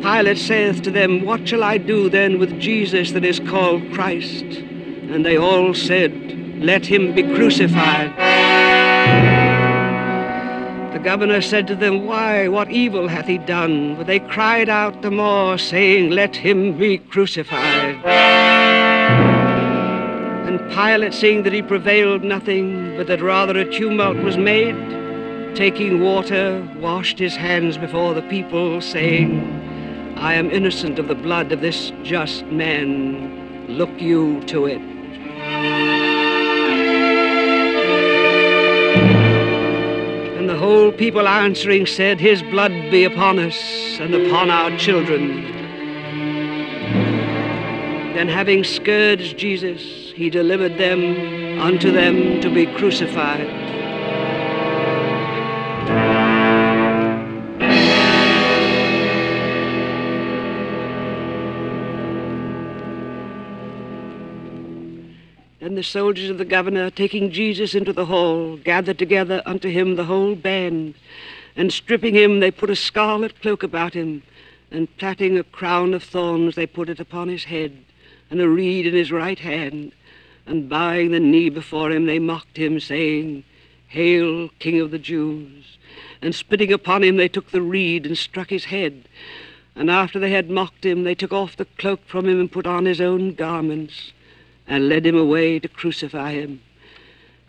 Pilate 0.00 0.38
saith 0.38 0.80
to 0.80 0.90
them, 0.90 1.26
What 1.26 1.46
shall 1.46 1.62
I 1.62 1.76
do 1.76 2.08
then 2.08 2.38
with 2.38 2.58
Jesus 2.58 3.12
that 3.12 3.22
is 3.22 3.38
called 3.38 3.92
Christ? 3.92 4.44
And 4.44 5.26
they 5.26 5.36
all 5.36 5.74
said, 5.74 6.14
Let 6.56 6.86
him 6.86 7.14
be 7.14 7.22
crucified. 7.22 9.35
The 10.96 11.02
governor 11.02 11.42
said 11.42 11.66
to 11.66 11.76
them, 11.76 12.06
Why, 12.06 12.48
what 12.48 12.70
evil 12.70 13.06
hath 13.06 13.26
he 13.26 13.36
done? 13.36 13.96
But 13.96 14.06
they 14.06 14.18
cried 14.18 14.70
out 14.70 15.02
the 15.02 15.10
more, 15.10 15.58
saying, 15.58 16.08
Let 16.08 16.34
him 16.34 16.78
be 16.78 16.96
crucified. 16.96 17.96
And 20.46 20.58
Pilate, 20.70 21.12
seeing 21.12 21.42
that 21.42 21.52
he 21.52 21.60
prevailed 21.60 22.24
nothing, 22.24 22.96
but 22.96 23.08
that 23.08 23.20
rather 23.20 23.58
a 23.58 23.70
tumult 23.70 24.16
was 24.16 24.38
made, 24.38 24.74
taking 25.54 26.00
water, 26.00 26.66
washed 26.78 27.18
his 27.18 27.36
hands 27.36 27.76
before 27.76 28.14
the 28.14 28.22
people, 28.22 28.80
saying, 28.80 29.42
I 30.16 30.32
am 30.32 30.50
innocent 30.50 30.98
of 30.98 31.08
the 31.08 31.14
blood 31.14 31.52
of 31.52 31.60
this 31.60 31.92
just 32.04 32.46
man. 32.46 33.68
Look 33.68 34.00
you 34.00 34.42
to 34.44 34.64
it. 34.64 35.95
Whole 40.66 40.90
people 40.90 41.28
answering 41.28 41.86
said, 41.86 42.18
His 42.18 42.42
blood 42.42 42.72
be 42.90 43.04
upon 43.04 43.38
us 43.38 43.56
and 44.00 44.12
upon 44.12 44.50
our 44.50 44.76
children. 44.76 45.44
Then 48.16 48.26
having 48.26 48.64
scourged 48.64 49.38
Jesus, 49.38 49.80
he 50.16 50.28
delivered 50.28 50.76
them 50.76 51.60
unto 51.60 51.92
them 51.92 52.40
to 52.40 52.50
be 52.52 52.66
crucified. 52.66 53.46
The 65.76 65.82
soldiers 65.82 66.30
of 66.30 66.38
the 66.38 66.46
governor, 66.46 66.88
taking 66.88 67.30
Jesus 67.30 67.74
into 67.74 67.92
the 67.92 68.06
hall, 68.06 68.56
gathered 68.56 68.98
together 68.98 69.42
unto 69.44 69.68
him 69.68 69.94
the 69.94 70.06
whole 70.06 70.34
band, 70.34 70.94
and 71.54 71.70
stripping 71.70 72.14
him, 72.14 72.40
they 72.40 72.50
put 72.50 72.70
a 72.70 72.74
scarlet 72.74 73.42
cloak 73.42 73.62
about 73.62 73.92
him, 73.92 74.22
and 74.70 74.96
plaiting 74.96 75.36
a 75.36 75.44
crown 75.44 75.92
of 75.92 76.02
thorns, 76.02 76.54
they 76.54 76.66
put 76.66 76.88
it 76.88 76.98
upon 76.98 77.28
his 77.28 77.44
head, 77.44 77.76
and 78.30 78.40
a 78.40 78.48
reed 78.48 78.86
in 78.86 78.94
his 78.94 79.12
right 79.12 79.38
hand, 79.38 79.92
and 80.46 80.66
bowing 80.66 81.10
the 81.10 81.20
knee 81.20 81.50
before 81.50 81.92
him, 81.92 82.06
they 82.06 82.18
mocked 82.18 82.56
him, 82.56 82.80
saying, 82.80 83.44
Hail, 83.88 84.48
King 84.58 84.80
of 84.80 84.90
the 84.90 84.98
Jews! 84.98 85.76
And 86.22 86.34
spitting 86.34 86.72
upon 86.72 87.04
him, 87.04 87.18
they 87.18 87.28
took 87.28 87.50
the 87.50 87.60
reed 87.60 88.06
and 88.06 88.16
struck 88.16 88.48
his 88.48 88.64
head. 88.64 89.06
And 89.74 89.90
after 89.90 90.18
they 90.18 90.30
had 90.30 90.48
mocked 90.48 90.86
him, 90.86 91.04
they 91.04 91.14
took 91.14 91.34
off 91.34 91.54
the 91.54 91.66
cloak 91.76 92.00
from 92.06 92.26
him 92.26 92.40
and 92.40 92.50
put 92.50 92.66
on 92.66 92.86
his 92.86 92.98
own 92.98 93.34
garments 93.34 94.12
and 94.66 94.88
led 94.88 95.06
him 95.06 95.16
away 95.16 95.58
to 95.58 95.68
crucify 95.68 96.32
him. 96.32 96.60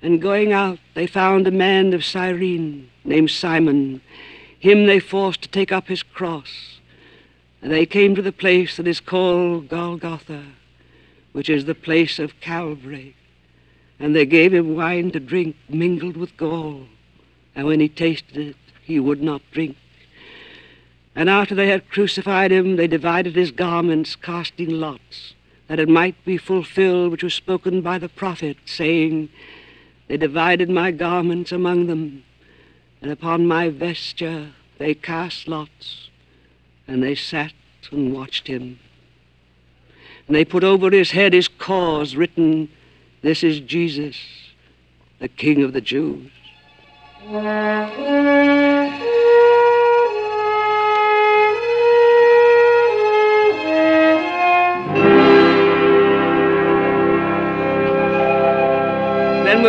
And 0.02 0.22
going 0.22 0.54
out, 0.54 0.80
they 0.94 1.08
found 1.08 1.48
a 1.48 1.52
man 1.52 1.94
of 1.94 2.06
Cyrene 2.06 2.90
named 3.04 3.32
Simon. 3.32 4.02
Him 4.60 4.86
they 4.86 5.00
forced 5.00 5.42
to 5.42 5.50
take 5.50 5.72
up 5.72 5.88
his 5.88 6.04
cross. 6.04 6.80
And 7.62 7.72
they 7.72 7.86
came 7.86 8.14
to 8.16 8.22
the 8.22 8.32
place 8.32 8.78
that 8.78 8.88
is 8.88 9.00
called 9.00 9.70
Golgotha, 9.70 10.44
which 11.32 11.50
is 11.50 11.66
the 11.66 11.76
place 11.76 12.20
of 12.20 12.40
Calvary. 12.40 13.16
And 14.00 14.16
they 14.16 14.28
gave 14.28 14.54
him 14.54 14.76
wine 14.76 15.12
to 15.12 15.20
drink 15.20 15.56
mingled 15.68 16.18
with 16.18 16.38
gall. 16.38 16.84
And 17.56 17.66
when 17.66 17.80
he 17.80 17.90
tasted 17.90 18.38
it, 18.38 18.56
he 18.84 19.00
would 19.00 19.24
not 19.24 19.42
drink. 19.52 19.76
And 21.16 21.32
after 21.32 21.56
they 21.56 21.70
had 21.70 21.90
crucified 21.90 22.52
him, 22.52 22.76
they 22.76 22.86
divided 22.86 23.36
his 23.36 23.50
garments, 23.50 24.16
casting 24.16 24.70
lots 24.70 25.34
that 25.68 25.80
it 25.80 25.90
might 25.90 26.24
be 26.26 26.38
fulfilled 26.38 27.12
which 27.12 27.24
was 27.24 27.34
spoken 27.34 27.82
by 27.82 27.98
the 27.98 28.10
prophet, 28.10 28.58
saying, 28.66 29.30
They 30.08 30.18
divided 30.18 30.70
my 30.70 30.92
garments 30.92 31.52
among 31.52 31.88
them, 31.88 32.24
and 33.02 33.12
upon 33.12 33.48
my 33.48 33.70
vesture 33.70 34.52
they 34.78 34.94
cast 34.94 35.48
lots, 35.48 36.10
and 36.88 37.04
they 37.04 37.16
sat 37.16 37.54
and 37.92 38.14
watched 38.14 38.48
him. 38.48 38.80
And 40.28 40.36
they 40.36 40.46
put 40.46 40.64
over 40.64 40.90
his 40.90 41.12
head 41.12 41.34
his 41.34 41.48
cause 41.48 42.16
written, 42.16 42.70
This 43.22 43.44
is 43.44 43.60
Jesus, 43.60 44.18
the 45.20 45.28
King 45.28 45.64
of 45.64 45.74
the 45.74 45.82
Jews. 45.82 46.32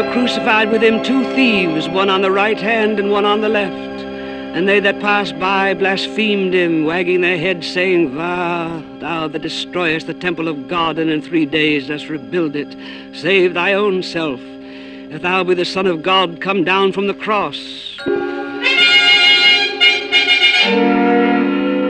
Were 0.03 0.13
crucified 0.13 0.71
with 0.71 0.81
him 0.81 1.03
two 1.03 1.25
thieves, 1.35 1.89
one 1.89 2.09
on 2.09 2.23
the 2.23 2.31
right 2.31 2.61
hand 2.61 3.01
and 3.01 3.11
one 3.11 3.25
on 3.25 3.41
the 3.41 3.49
left. 3.49 3.75
And 3.75 4.69
they 4.69 4.79
that 4.79 5.01
passed 5.01 5.37
by 5.41 5.75
blasphemed 5.75 6.55
him, 6.55 6.85
wagging 6.85 7.21
their 7.21 7.37
heads, 7.37 7.67
saying, 7.67 8.15
Vah, 8.15 8.81
thou 9.01 9.27
that 9.27 9.43
destroyest 9.43 10.07
the 10.07 10.15
temple 10.15 10.47
of 10.47 10.69
God, 10.69 11.01
and 11.01 11.11
in 11.11 11.21
three 11.21 11.47
days 11.47 11.89
dost 11.89 12.09
rebuild 12.09 12.55
it, 12.55 12.77
save 13.13 13.55
thy 13.55 13.73
own 13.73 14.05
self. 14.05 14.41
If 14.41 15.23
thou 15.23 15.43
be 15.43 15.55
the 15.55 15.65
Son 15.65 15.87
of 15.87 16.03
God, 16.03 16.41
come 16.41 16.63
down 16.63 16.93
from 16.93 17.09
the 17.09 17.15
cross. 17.15 17.97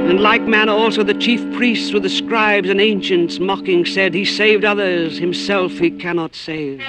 In 0.09 0.23
like 0.23 0.42
manner 0.42 0.73
also 0.73 1.03
the 1.03 1.12
chief 1.14 1.40
priests 1.55 1.92
with 1.92 2.05
the 2.05 2.09
scribes 2.09 2.71
and 2.71 2.81
ancients 2.81 3.38
mocking 3.38 3.85
said, 3.85 4.14
He 4.14 4.25
saved 4.25 4.64
others, 4.64 5.18
himself 5.18 5.73
he 5.73 5.90
cannot 5.90 6.35
save. 6.35 6.83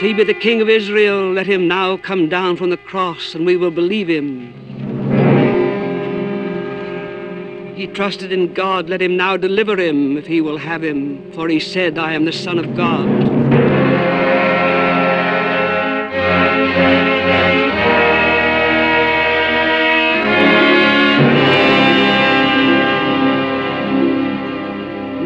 If 0.00 0.06
he 0.06 0.14
be 0.14 0.24
the 0.24 0.32
King 0.32 0.62
of 0.62 0.70
Israel, 0.70 1.30
let 1.30 1.46
him 1.46 1.68
now 1.68 1.98
come 1.98 2.30
down 2.30 2.56
from 2.56 2.70
the 2.70 2.78
cross, 2.78 3.34
and 3.34 3.44
we 3.44 3.58
will 3.58 3.70
believe 3.70 4.08
him. 4.08 4.54
He 7.76 7.86
trusted 7.86 8.32
in 8.32 8.54
God, 8.54 8.88
let 8.88 9.02
him 9.02 9.14
now 9.18 9.36
deliver 9.36 9.76
him, 9.78 10.16
if 10.16 10.26
he 10.26 10.40
will 10.40 10.56
have 10.56 10.82
him, 10.82 11.30
for 11.32 11.50
he 11.50 11.60
said, 11.60 11.98
I 11.98 12.14
am 12.14 12.24
the 12.24 12.32
Son 12.32 12.58
of 12.58 12.74
God. 12.74 13.06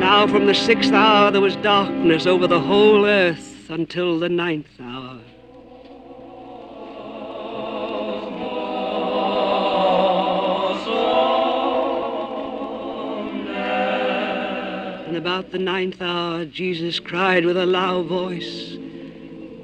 Now 0.01 0.27
from 0.27 0.47
the 0.47 0.55
sixth 0.55 0.93
hour 0.93 1.31
there 1.31 1.41
was 1.41 1.55
darkness 1.55 2.27
over 2.27 2.49
the 2.49 2.61
whole 2.61 3.07
earth 3.07 3.54
until 3.71 4.19
the 4.19 4.29
ninth 4.29 4.69
hour. 4.81 5.21
And 15.07 15.17
about 15.17 15.53
the 15.53 15.59
ninth 15.59 16.03
hour, 16.03 16.45
Jesus 16.45 16.99
cried 16.99 17.45
with 17.45 17.57
a 17.57 17.67
loud 17.67 18.07
voice, 18.07 18.77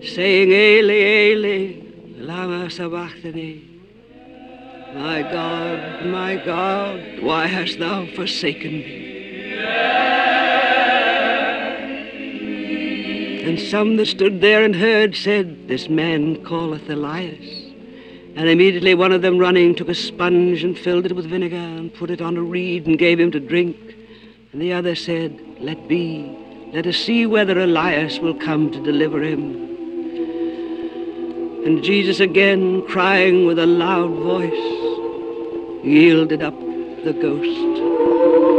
saying, 0.02 0.52
Eli, 0.52 1.32
Eli, 1.32 1.82
lama 2.16 2.70
sabachthani. 2.70 3.66
My 4.94 5.22
God, 5.22 6.06
my 6.06 6.36
God, 6.36 7.22
why 7.22 7.46
hast 7.46 7.78
thou 7.78 8.06
forsaken 8.06 8.72
me? 8.72 9.56
And 13.42 13.58
some 13.58 13.96
that 13.96 14.06
stood 14.06 14.40
there 14.40 14.64
and 14.64 14.76
heard 14.76 15.16
said, 15.16 15.66
This 15.66 15.88
man 15.88 16.44
calleth 16.44 16.88
Elias. 16.90 17.70
And 18.36 18.48
immediately 18.48 18.94
one 18.94 19.12
of 19.12 19.22
them 19.22 19.38
running 19.38 19.74
took 19.74 19.88
a 19.88 19.94
sponge 19.94 20.62
and 20.62 20.78
filled 20.78 21.06
it 21.06 21.16
with 21.16 21.26
vinegar 21.26 21.56
and 21.56 21.92
put 21.92 22.10
it 22.10 22.20
on 22.20 22.36
a 22.36 22.42
reed 22.42 22.86
and 22.86 22.98
gave 22.98 23.18
him 23.18 23.30
to 23.32 23.40
drink. 23.40 23.76
And 24.52 24.60
the 24.60 24.72
other 24.72 24.94
said, 24.94 25.40
Let 25.58 25.88
be. 25.88 26.36
Let 26.72 26.86
us 26.86 26.96
see 26.96 27.26
whether 27.26 27.58
Elias 27.58 28.18
will 28.18 28.34
come 28.34 28.70
to 28.72 28.82
deliver 28.82 29.22
him. 29.22 29.68
And 31.64 31.82
Jesus 31.82 32.20
again, 32.20 32.86
crying 32.86 33.46
with 33.46 33.58
a 33.58 33.66
loud 33.66 34.10
voice, 34.10 34.50
yielded 35.84 36.42
up 36.42 36.58
the 37.04 37.12
ghost. 37.12 38.49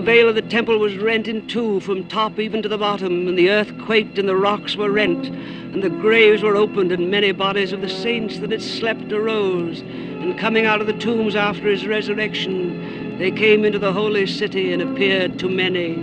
The 0.00 0.06
veil 0.06 0.30
of 0.30 0.34
the 0.34 0.40
temple 0.40 0.78
was 0.78 0.96
rent 0.96 1.28
in 1.28 1.46
two 1.46 1.78
from 1.80 2.08
top 2.08 2.38
even 2.38 2.62
to 2.62 2.70
the 2.70 2.78
bottom, 2.78 3.28
and 3.28 3.36
the 3.36 3.50
earth 3.50 3.70
quaked, 3.84 4.18
and 4.18 4.26
the 4.26 4.34
rocks 4.34 4.74
were 4.74 4.90
rent, 4.90 5.26
and 5.26 5.82
the 5.82 5.90
graves 5.90 6.42
were 6.42 6.56
opened, 6.56 6.90
and 6.90 7.10
many 7.10 7.32
bodies 7.32 7.70
of 7.70 7.82
the 7.82 7.88
saints 7.90 8.38
that 8.38 8.50
had 8.50 8.62
slept 8.62 9.12
arose. 9.12 9.80
And 9.82 10.38
coming 10.38 10.64
out 10.64 10.80
of 10.80 10.86
the 10.86 10.94
tombs 10.94 11.36
after 11.36 11.68
his 11.68 11.86
resurrection, 11.86 13.18
they 13.18 13.30
came 13.30 13.62
into 13.62 13.78
the 13.78 13.92
holy 13.92 14.26
city 14.26 14.72
and 14.72 14.80
appeared 14.80 15.38
to 15.40 15.50
many. 15.50 15.96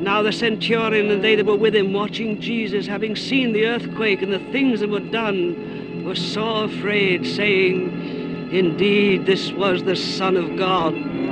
Now 0.00 0.22
the 0.22 0.32
centurion 0.32 1.12
and 1.12 1.22
they 1.22 1.36
that 1.36 1.46
were 1.46 1.54
with 1.54 1.76
him, 1.76 1.92
watching 1.92 2.40
Jesus, 2.40 2.88
having 2.88 3.14
seen 3.14 3.52
the 3.52 3.66
earthquake 3.66 4.20
and 4.20 4.32
the 4.32 4.50
things 4.50 4.80
that 4.80 4.90
were 4.90 4.98
done, 4.98 6.02
were 6.04 6.16
sore 6.16 6.64
afraid, 6.64 7.24
saying, 7.24 8.50
Indeed, 8.50 9.26
this 9.26 9.52
was 9.52 9.84
the 9.84 9.94
Son 9.94 10.36
of 10.36 10.56
God. 10.56 11.29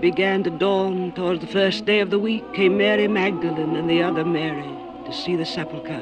Began 0.00 0.44
to 0.44 0.50
dawn 0.50 1.10
towards 1.10 1.40
the 1.40 1.48
first 1.48 1.84
day 1.84 1.98
of 1.98 2.10
the 2.10 2.20
week, 2.20 2.54
came 2.54 2.78
Mary 2.78 3.08
Magdalene 3.08 3.74
and 3.74 3.90
the 3.90 4.00
other 4.00 4.24
Mary 4.24 4.70
to 5.06 5.12
see 5.12 5.34
the 5.34 5.44
sepulchre. 5.44 5.92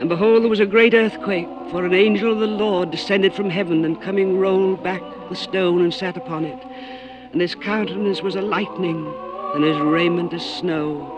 And 0.00 0.08
behold, 0.08 0.42
there 0.42 0.50
was 0.50 0.58
a 0.58 0.66
great 0.66 0.92
earthquake, 0.92 1.46
for 1.70 1.84
an 1.84 1.94
angel 1.94 2.32
of 2.32 2.40
the 2.40 2.48
Lord 2.48 2.90
descended 2.90 3.32
from 3.32 3.48
heaven, 3.48 3.84
and 3.84 4.02
coming 4.02 4.38
rolled 4.38 4.82
back 4.82 5.02
the 5.28 5.36
stone 5.36 5.82
and 5.82 5.94
sat 5.94 6.16
upon 6.16 6.44
it. 6.44 6.58
And 7.30 7.40
his 7.40 7.54
countenance 7.54 8.22
was 8.22 8.34
a 8.34 8.42
lightning, 8.42 9.06
and 9.54 9.62
his 9.62 9.78
raiment 9.78 10.32
as 10.32 10.44
snow. 10.44 11.16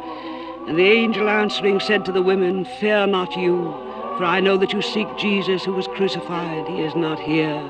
And 0.69 0.79
the 0.79 0.91
angel 0.91 1.31
answering 1.31 1.81
said 1.81 2.05
to 2.05 2.13
the 2.13 2.21
women, 2.21 2.67
Fear 2.81 3.07
not 3.07 3.35
you, 3.35 3.73
for 4.19 4.25
I 4.25 4.41
know 4.41 4.59
that 4.59 4.75
you 4.75 4.83
seek 4.83 5.09
Jesus 5.17 5.65
who 5.65 5.73
was 5.73 5.89
crucified. 5.89 6.69
He 6.69 6.83
is 6.83 6.95
not 6.95 7.19
here, 7.19 7.67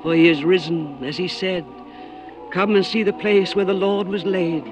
for 0.00 0.14
he 0.14 0.30
is 0.30 0.42
risen, 0.42 1.04
as 1.04 1.18
he 1.18 1.28
said. 1.28 1.66
Come 2.52 2.76
and 2.76 2.84
see 2.84 3.02
the 3.02 3.14
place 3.14 3.56
where 3.56 3.64
the 3.64 3.72
Lord 3.72 4.08
was 4.08 4.24
laid. 4.24 4.66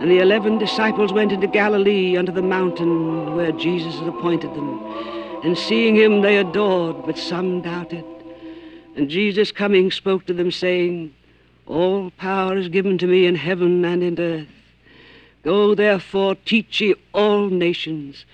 And 0.00 0.10
the 0.10 0.18
eleven 0.18 0.58
disciples 0.58 1.14
went 1.14 1.32
into 1.32 1.46
Galilee 1.46 2.16
unto 2.16 2.30
the 2.30 2.42
mountain 2.42 3.34
where 3.34 3.52
Jesus 3.52 3.94
had 3.98 4.08
appointed 4.08 4.54
them. 4.54 4.80
And 5.42 5.56
seeing 5.56 5.96
him 5.96 6.20
they 6.20 6.36
adored, 6.36 7.06
but 7.06 7.16
some 7.16 7.62
doubted. 7.62 8.04
And 8.96 9.08
Jesus 9.08 9.50
coming 9.50 9.90
spoke 9.90 10.26
to 10.26 10.34
them, 10.34 10.50
saying, 10.50 11.14
All 11.66 12.10
power 12.18 12.58
is 12.58 12.68
given 12.68 12.98
to 12.98 13.06
me 13.06 13.24
in 13.24 13.34
heaven 13.34 13.82
and 13.82 14.02
in 14.02 14.20
earth. 14.20 14.48
Go 15.42 15.74
therefore, 15.74 16.34
teach 16.44 16.82
ye 16.82 16.94
all 17.14 17.48
nations, 17.48 18.26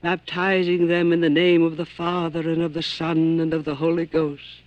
baptizing 0.00 0.86
them 0.86 1.12
in 1.12 1.20
the 1.20 1.28
name 1.28 1.62
of 1.62 1.76
the 1.76 1.84
Father 1.84 2.40
and 2.40 2.62
of 2.62 2.72
the 2.72 2.82
Son 2.82 3.38
and 3.38 3.52
of 3.52 3.66
the 3.66 3.74
Holy 3.74 4.06
Ghost, 4.06 4.62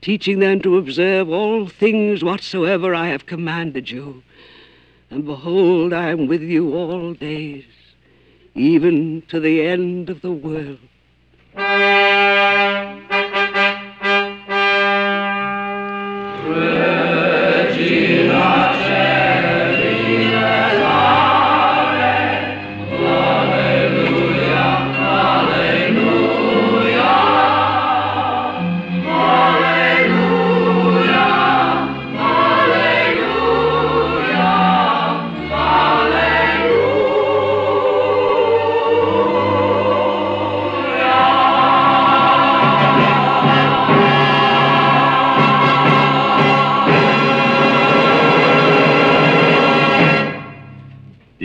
teaching 0.00 0.38
them 0.38 0.60
to 0.62 0.78
observe 0.78 1.28
all 1.30 1.68
things 1.68 2.24
whatsoever 2.24 2.94
I 2.94 3.08
have 3.08 3.26
commanded 3.26 3.90
you. 3.90 4.22
And 5.10 5.24
behold, 5.24 5.92
I 5.92 6.10
am 6.10 6.26
with 6.26 6.42
you 6.42 6.74
all 6.74 7.14
days, 7.14 7.64
even 8.54 9.22
to 9.28 9.40
the 9.40 9.66
end 9.66 10.08
of 10.08 10.22
the 10.22 10.32
world. 10.32 10.78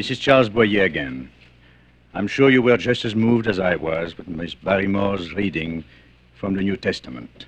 This 0.05 0.19
is 0.19 0.23
Charles 0.23 0.49
Boyer 0.49 0.83
again. 0.83 1.31
I'm 2.13 2.27
sure 2.27 2.51
you 2.51 2.61
were 2.61 2.77
just 2.77 3.05
as 3.05 3.15
moved 3.15 3.47
as 3.47 3.57
I 3.57 3.75
was 3.75 4.15
with 4.15 4.27
Miss 4.27 4.53
Barrymore's 4.53 5.33
reading 5.33 5.83
from 6.35 6.53
the 6.53 6.61
New 6.61 6.77
Testament. 6.77 7.47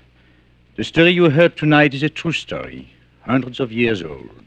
The 0.74 0.82
story 0.82 1.12
you 1.12 1.30
heard 1.30 1.56
tonight 1.56 1.94
is 1.94 2.02
a 2.02 2.08
true 2.08 2.32
story, 2.32 2.92
hundreds 3.20 3.60
of 3.60 3.70
years 3.70 4.02
old. 4.02 4.42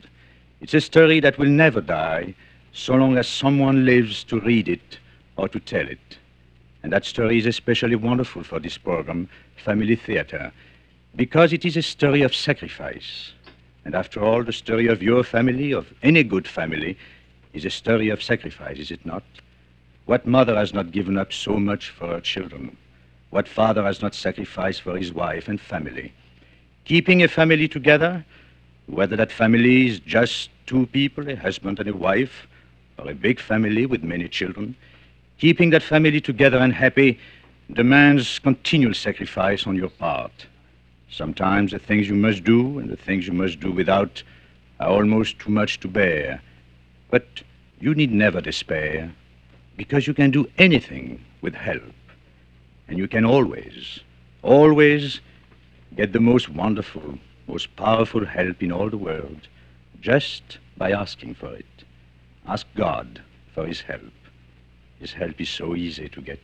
It's 0.60 0.74
a 0.74 0.82
story 0.82 1.21
that 1.21 1.38
will 1.38 1.47
never 1.47 1.80
die 1.80 2.36
so 2.74 2.95
long 2.95 3.17
as 3.17 3.30
someone 3.30 3.86
lives 3.86 4.26
to 4.26 4.41
read 4.41 4.67
it 4.67 5.00
or 5.38 5.47
to 5.47 5.62
tell 5.62 5.88
it. 5.88 6.17
And 6.84 6.91
that 6.91 7.06
story 7.06 7.38
is 7.38 7.45
especially 7.45 7.95
wonderful 7.95 8.43
for 8.43 8.60
this 8.60 8.78
program, 8.78 9.30
Family 9.56 9.95
Theater, 9.95 10.52
because 11.15 11.54
it 11.54 11.63
is 11.63 11.78
a 11.78 11.82
story 11.82 12.24
of 12.24 12.36
sacrifice. 12.36 13.32
And 13.86 13.95
after 13.95 14.21
all, 14.21 14.43
the 14.43 14.52
story 14.52 14.88
of 14.88 15.02
your 15.02 15.24
family, 15.24 15.71
of 15.71 15.93
any 16.04 16.24
good 16.24 16.45
family, 16.45 16.97
is 17.53 17.65
a 17.65 17.69
story 17.69 18.09
of 18.09 18.23
sacrifice, 18.23 18.77
is 18.77 18.91
it 18.91 19.05
not? 19.05 19.23
What 20.05 20.25
mother 20.25 20.55
has 20.55 20.73
not 20.73 20.91
given 20.91 21.17
up 21.17 21.31
so 21.31 21.57
much 21.57 21.89
for 21.89 22.07
her 22.07 22.21
children? 22.21 22.77
What 23.29 23.47
father 23.47 23.83
has 23.83 24.01
not 24.01 24.15
sacrificed 24.15 24.81
for 24.81 24.97
his 24.97 25.13
wife 25.13 25.47
and 25.47 25.59
family? 25.59 26.13
Keeping 26.85 27.23
a 27.23 27.27
family 27.27 27.67
together, 27.67 28.25
whether 28.87 29.15
that 29.15 29.31
family 29.31 29.87
is 29.87 29.99
just 29.99 30.49
two 30.65 30.85
people, 30.87 31.29
a 31.29 31.35
husband 31.35 31.79
and 31.79 31.89
a 31.89 31.95
wife, 31.95 32.47
or 32.97 33.09
a 33.09 33.15
big 33.15 33.39
family 33.39 33.85
with 33.85 34.03
many 34.03 34.27
children, 34.27 34.75
keeping 35.37 35.69
that 35.71 35.83
family 35.83 36.21
together 36.21 36.57
and 36.57 36.73
happy 36.73 37.19
demands 37.73 38.39
continual 38.39 38.93
sacrifice 38.93 39.65
on 39.65 39.75
your 39.75 39.89
part. 39.89 40.45
Sometimes 41.09 41.71
the 41.71 41.79
things 41.79 42.07
you 42.07 42.15
must 42.15 42.43
do 42.43 42.79
and 42.79 42.89
the 42.89 42.97
things 42.97 43.27
you 43.27 43.33
must 43.33 43.59
do 43.59 43.71
without 43.71 44.23
are 44.79 44.89
almost 44.89 45.39
too 45.39 45.51
much 45.51 45.79
to 45.81 45.87
bear. 45.87 46.41
But 47.12 47.43
you 47.80 47.93
need 47.93 48.12
never 48.12 48.41
despair, 48.41 49.13
because 49.78 50.08
you 50.08 50.13
can 50.13 50.32
do 50.32 50.50
anything 50.58 51.24
with 51.41 51.54
help. 51.54 51.93
And 52.88 52.97
you 52.97 53.08
can 53.08 53.26
always, 53.26 54.00
always 54.41 55.21
get 55.95 56.13
the 56.13 56.19
most 56.19 56.50
wonderful, 56.50 57.19
most 57.47 57.76
powerful 57.76 58.26
help 58.26 58.63
in 58.63 58.71
all 58.71 58.89
the 58.89 58.97
world 58.97 59.47
just 60.02 60.58
by 60.78 60.91
asking 60.91 61.36
for 61.36 61.54
it. 61.54 61.84
Ask 62.47 62.65
God 62.76 63.21
for 63.54 63.67
His 63.67 63.82
help. 63.82 64.13
His 65.00 65.13
help 65.13 65.39
is 65.39 65.50
so 65.50 65.76
easy 65.76 66.10
to 66.10 66.21
get. 66.21 66.39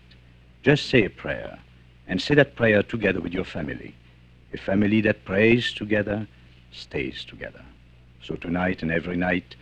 Just 0.64 0.90
say 0.90 1.06
a 1.06 1.10
prayer, 1.10 1.60
and 2.08 2.22
say 2.22 2.36
that 2.36 2.56
prayer 2.56 2.84
together 2.84 3.22
with 3.22 3.34
your 3.34 3.46
family. 3.46 3.96
A 4.54 4.58
family 4.58 5.02
that 5.02 5.26
prays 5.26 5.74
together 5.74 6.28
stays 6.72 7.24
together. 7.24 7.64
So 8.22 8.36
tonight 8.36 8.82
and 8.82 8.92
every 8.92 9.16
night, 9.16 9.56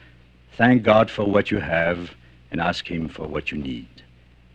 Thank 0.57 0.83
God 0.83 1.11
for 1.11 1.25
what 1.25 1.51
you 1.51 1.59
have 1.59 2.11
and 2.49 2.61
ask 2.61 2.89
Him 2.89 3.09
for 3.09 3.27
what 3.27 3.51
you 3.51 3.57
need. 3.57 3.89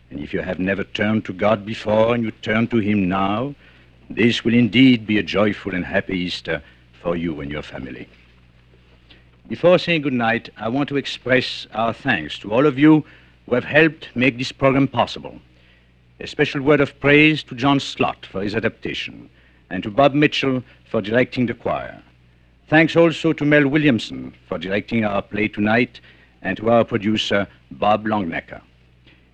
And 0.09 0.19
if 0.19 0.33
you 0.33 0.41
have 0.41 0.57
never 0.57 0.83
turned 0.83 1.25
to 1.25 1.33
God 1.33 1.63
before 1.63 2.15
and 2.15 2.23
you 2.23 2.31
turn 2.31 2.67
to 2.69 2.77
Him 2.77 3.07
now, 3.07 3.53
this 4.09 4.43
will 4.43 4.55
indeed 4.55 5.05
be 5.05 5.19
a 5.19 5.23
joyful 5.23 5.75
and 5.75 5.85
happy 5.85 6.17
Easter 6.17 6.63
for 7.01 7.15
you 7.15 7.39
and 7.39 7.51
your 7.51 7.61
family. 7.61 8.09
Before 9.47 9.77
saying 9.77 10.01
good 10.01 10.13
night, 10.13 10.49
I 10.57 10.69
want 10.69 10.89
to 10.89 10.97
express 10.97 11.67
our 11.73 11.93
thanks 11.93 12.39
to 12.39 12.51
all 12.51 12.65
of 12.65 12.79
you 12.79 13.05
who 13.45 13.53
have 13.53 13.63
helped 13.63 14.09
make 14.15 14.39
this 14.39 14.51
program 14.51 14.87
possible. 14.87 15.39
A 16.19 16.25
special 16.25 16.61
word 16.61 16.81
of 16.81 16.99
praise 16.99 17.43
to 17.43 17.55
John 17.55 17.79
Slott 17.79 18.25
for 18.25 18.41
his 18.41 18.55
adaptation 18.55 19.29
and 19.69 19.83
to 19.83 19.91
Bob 19.91 20.15
Mitchell 20.15 20.63
for 20.89 21.01
directing 21.01 21.45
the 21.45 21.53
choir. 21.53 22.01
Thanks 22.71 22.95
also 22.95 23.33
to 23.33 23.43
Mel 23.43 23.67
Williamson 23.67 24.33
for 24.47 24.57
directing 24.57 25.03
our 25.03 25.21
play 25.21 25.49
tonight 25.49 25.99
and 26.41 26.55
to 26.55 26.69
our 26.69 26.85
producer, 26.85 27.45
Bob 27.69 28.05
Longnecker. 28.05 28.61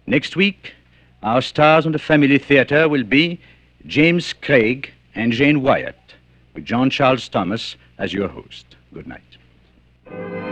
Next 0.08 0.36
week, 0.36 0.73
our 1.21 1.43
stars 1.43 1.86
on 1.86 1.91
the 1.91 2.00
Family 2.00 2.39
Theater 2.39 2.89
will 2.89 3.04
be 3.04 3.39
James 3.86 4.34
Craig 4.34 4.91
and 5.13 5.32
Jane 5.32 5.62
Wyatt. 5.62 6.15
with 6.56 6.65
John 6.65 6.89
Charles 6.89 7.30
Thomas 7.30 7.76
as 8.00 8.12
your 8.12 8.28
host. 8.28 8.76
Good 8.91 9.06
night. 9.06 10.46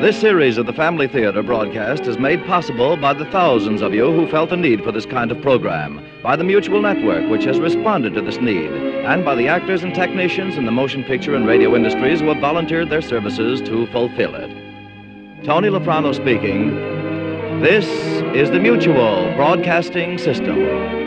This 0.00 0.20
series 0.20 0.58
of 0.58 0.66
the 0.66 0.74
Family 0.74 1.08
Theater 1.08 1.42
broadcast 1.42 2.02
is 2.02 2.18
made 2.18 2.44
possible 2.44 2.98
by 2.98 3.14
the 3.14 3.24
thousands 3.24 3.80
of 3.80 3.94
you 3.94 4.12
who 4.12 4.28
felt 4.28 4.50
the 4.50 4.56
need 4.56 4.84
for 4.84 4.92
this 4.92 5.06
kind 5.06 5.32
of 5.32 5.40
program, 5.40 6.04
by 6.22 6.36
the 6.36 6.44
Mutual 6.44 6.82
Network, 6.82 7.30
which 7.30 7.44
has 7.44 7.58
responded 7.58 8.12
to 8.12 8.20
this 8.20 8.36
need, 8.36 8.70
and 8.70 9.24
by 9.24 9.34
the 9.34 9.48
actors 9.48 9.82
and 9.82 9.94
technicians 9.94 10.58
in 10.58 10.66
the 10.66 10.70
motion 10.70 11.02
picture 11.02 11.34
and 11.34 11.46
radio 11.46 11.74
industries 11.74 12.20
who 12.20 12.26
have 12.26 12.42
volunteered 12.42 12.90
their 12.90 13.00
services 13.00 13.62
to 13.62 13.86
fulfill 13.86 14.34
it. 14.34 14.50
Tony 15.44 15.68
Lafrano 15.68 16.14
speaking. 16.14 16.74
This 17.62 17.86
is 18.36 18.50
the 18.50 18.60
Mutual 18.60 19.34
Broadcasting 19.34 20.18
System. 20.18 21.05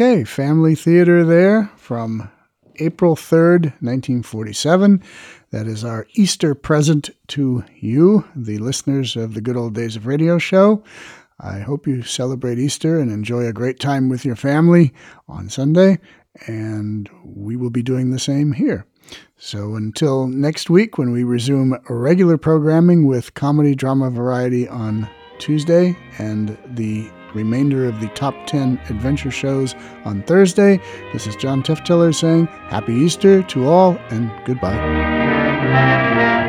Okay, 0.00 0.24
Family 0.24 0.74
Theater 0.74 1.26
there 1.26 1.70
from 1.76 2.30
April 2.76 3.14
3rd, 3.14 3.64
1947. 3.82 5.02
That 5.50 5.66
is 5.66 5.84
our 5.84 6.06
Easter 6.14 6.54
present 6.54 7.10
to 7.28 7.64
you, 7.78 8.24
the 8.34 8.56
listeners 8.56 9.14
of 9.14 9.34
the 9.34 9.42
Good 9.42 9.58
Old 9.58 9.74
Days 9.74 9.96
of 9.96 10.06
Radio 10.06 10.38
show. 10.38 10.82
I 11.38 11.58
hope 11.58 11.86
you 11.86 12.02
celebrate 12.02 12.58
Easter 12.58 12.98
and 12.98 13.12
enjoy 13.12 13.44
a 13.44 13.52
great 13.52 13.78
time 13.78 14.08
with 14.08 14.24
your 14.24 14.36
family 14.36 14.94
on 15.28 15.50
Sunday, 15.50 15.98
and 16.46 17.10
we 17.22 17.56
will 17.56 17.68
be 17.68 17.82
doing 17.82 18.10
the 18.10 18.18
same 18.18 18.52
here. 18.52 18.86
So 19.36 19.74
until 19.74 20.28
next 20.28 20.70
week, 20.70 20.96
when 20.96 21.12
we 21.12 21.24
resume 21.24 21.78
regular 21.90 22.38
programming 22.38 23.06
with 23.06 23.34
comedy, 23.34 23.74
drama, 23.74 24.08
variety 24.08 24.66
on 24.66 25.10
Tuesday 25.38 25.94
and 26.16 26.56
the 26.68 27.10
remainder 27.34 27.86
of 27.86 28.00
the 28.00 28.08
top 28.08 28.34
10 28.46 28.80
adventure 28.88 29.30
shows 29.30 29.74
on 30.04 30.22
Thursday. 30.22 30.80
This 31.12 31.26
is 31.26 31.36
John 31.36 31.62
Tefteller 31.62 32.14
saying 32.14 32.46
Happy 32.68 32.94
Easter 32.94 33.42
to 33.44 33.66
all 33.66 33.96
and 34.10 34.30
goodbye. 34.44 36.39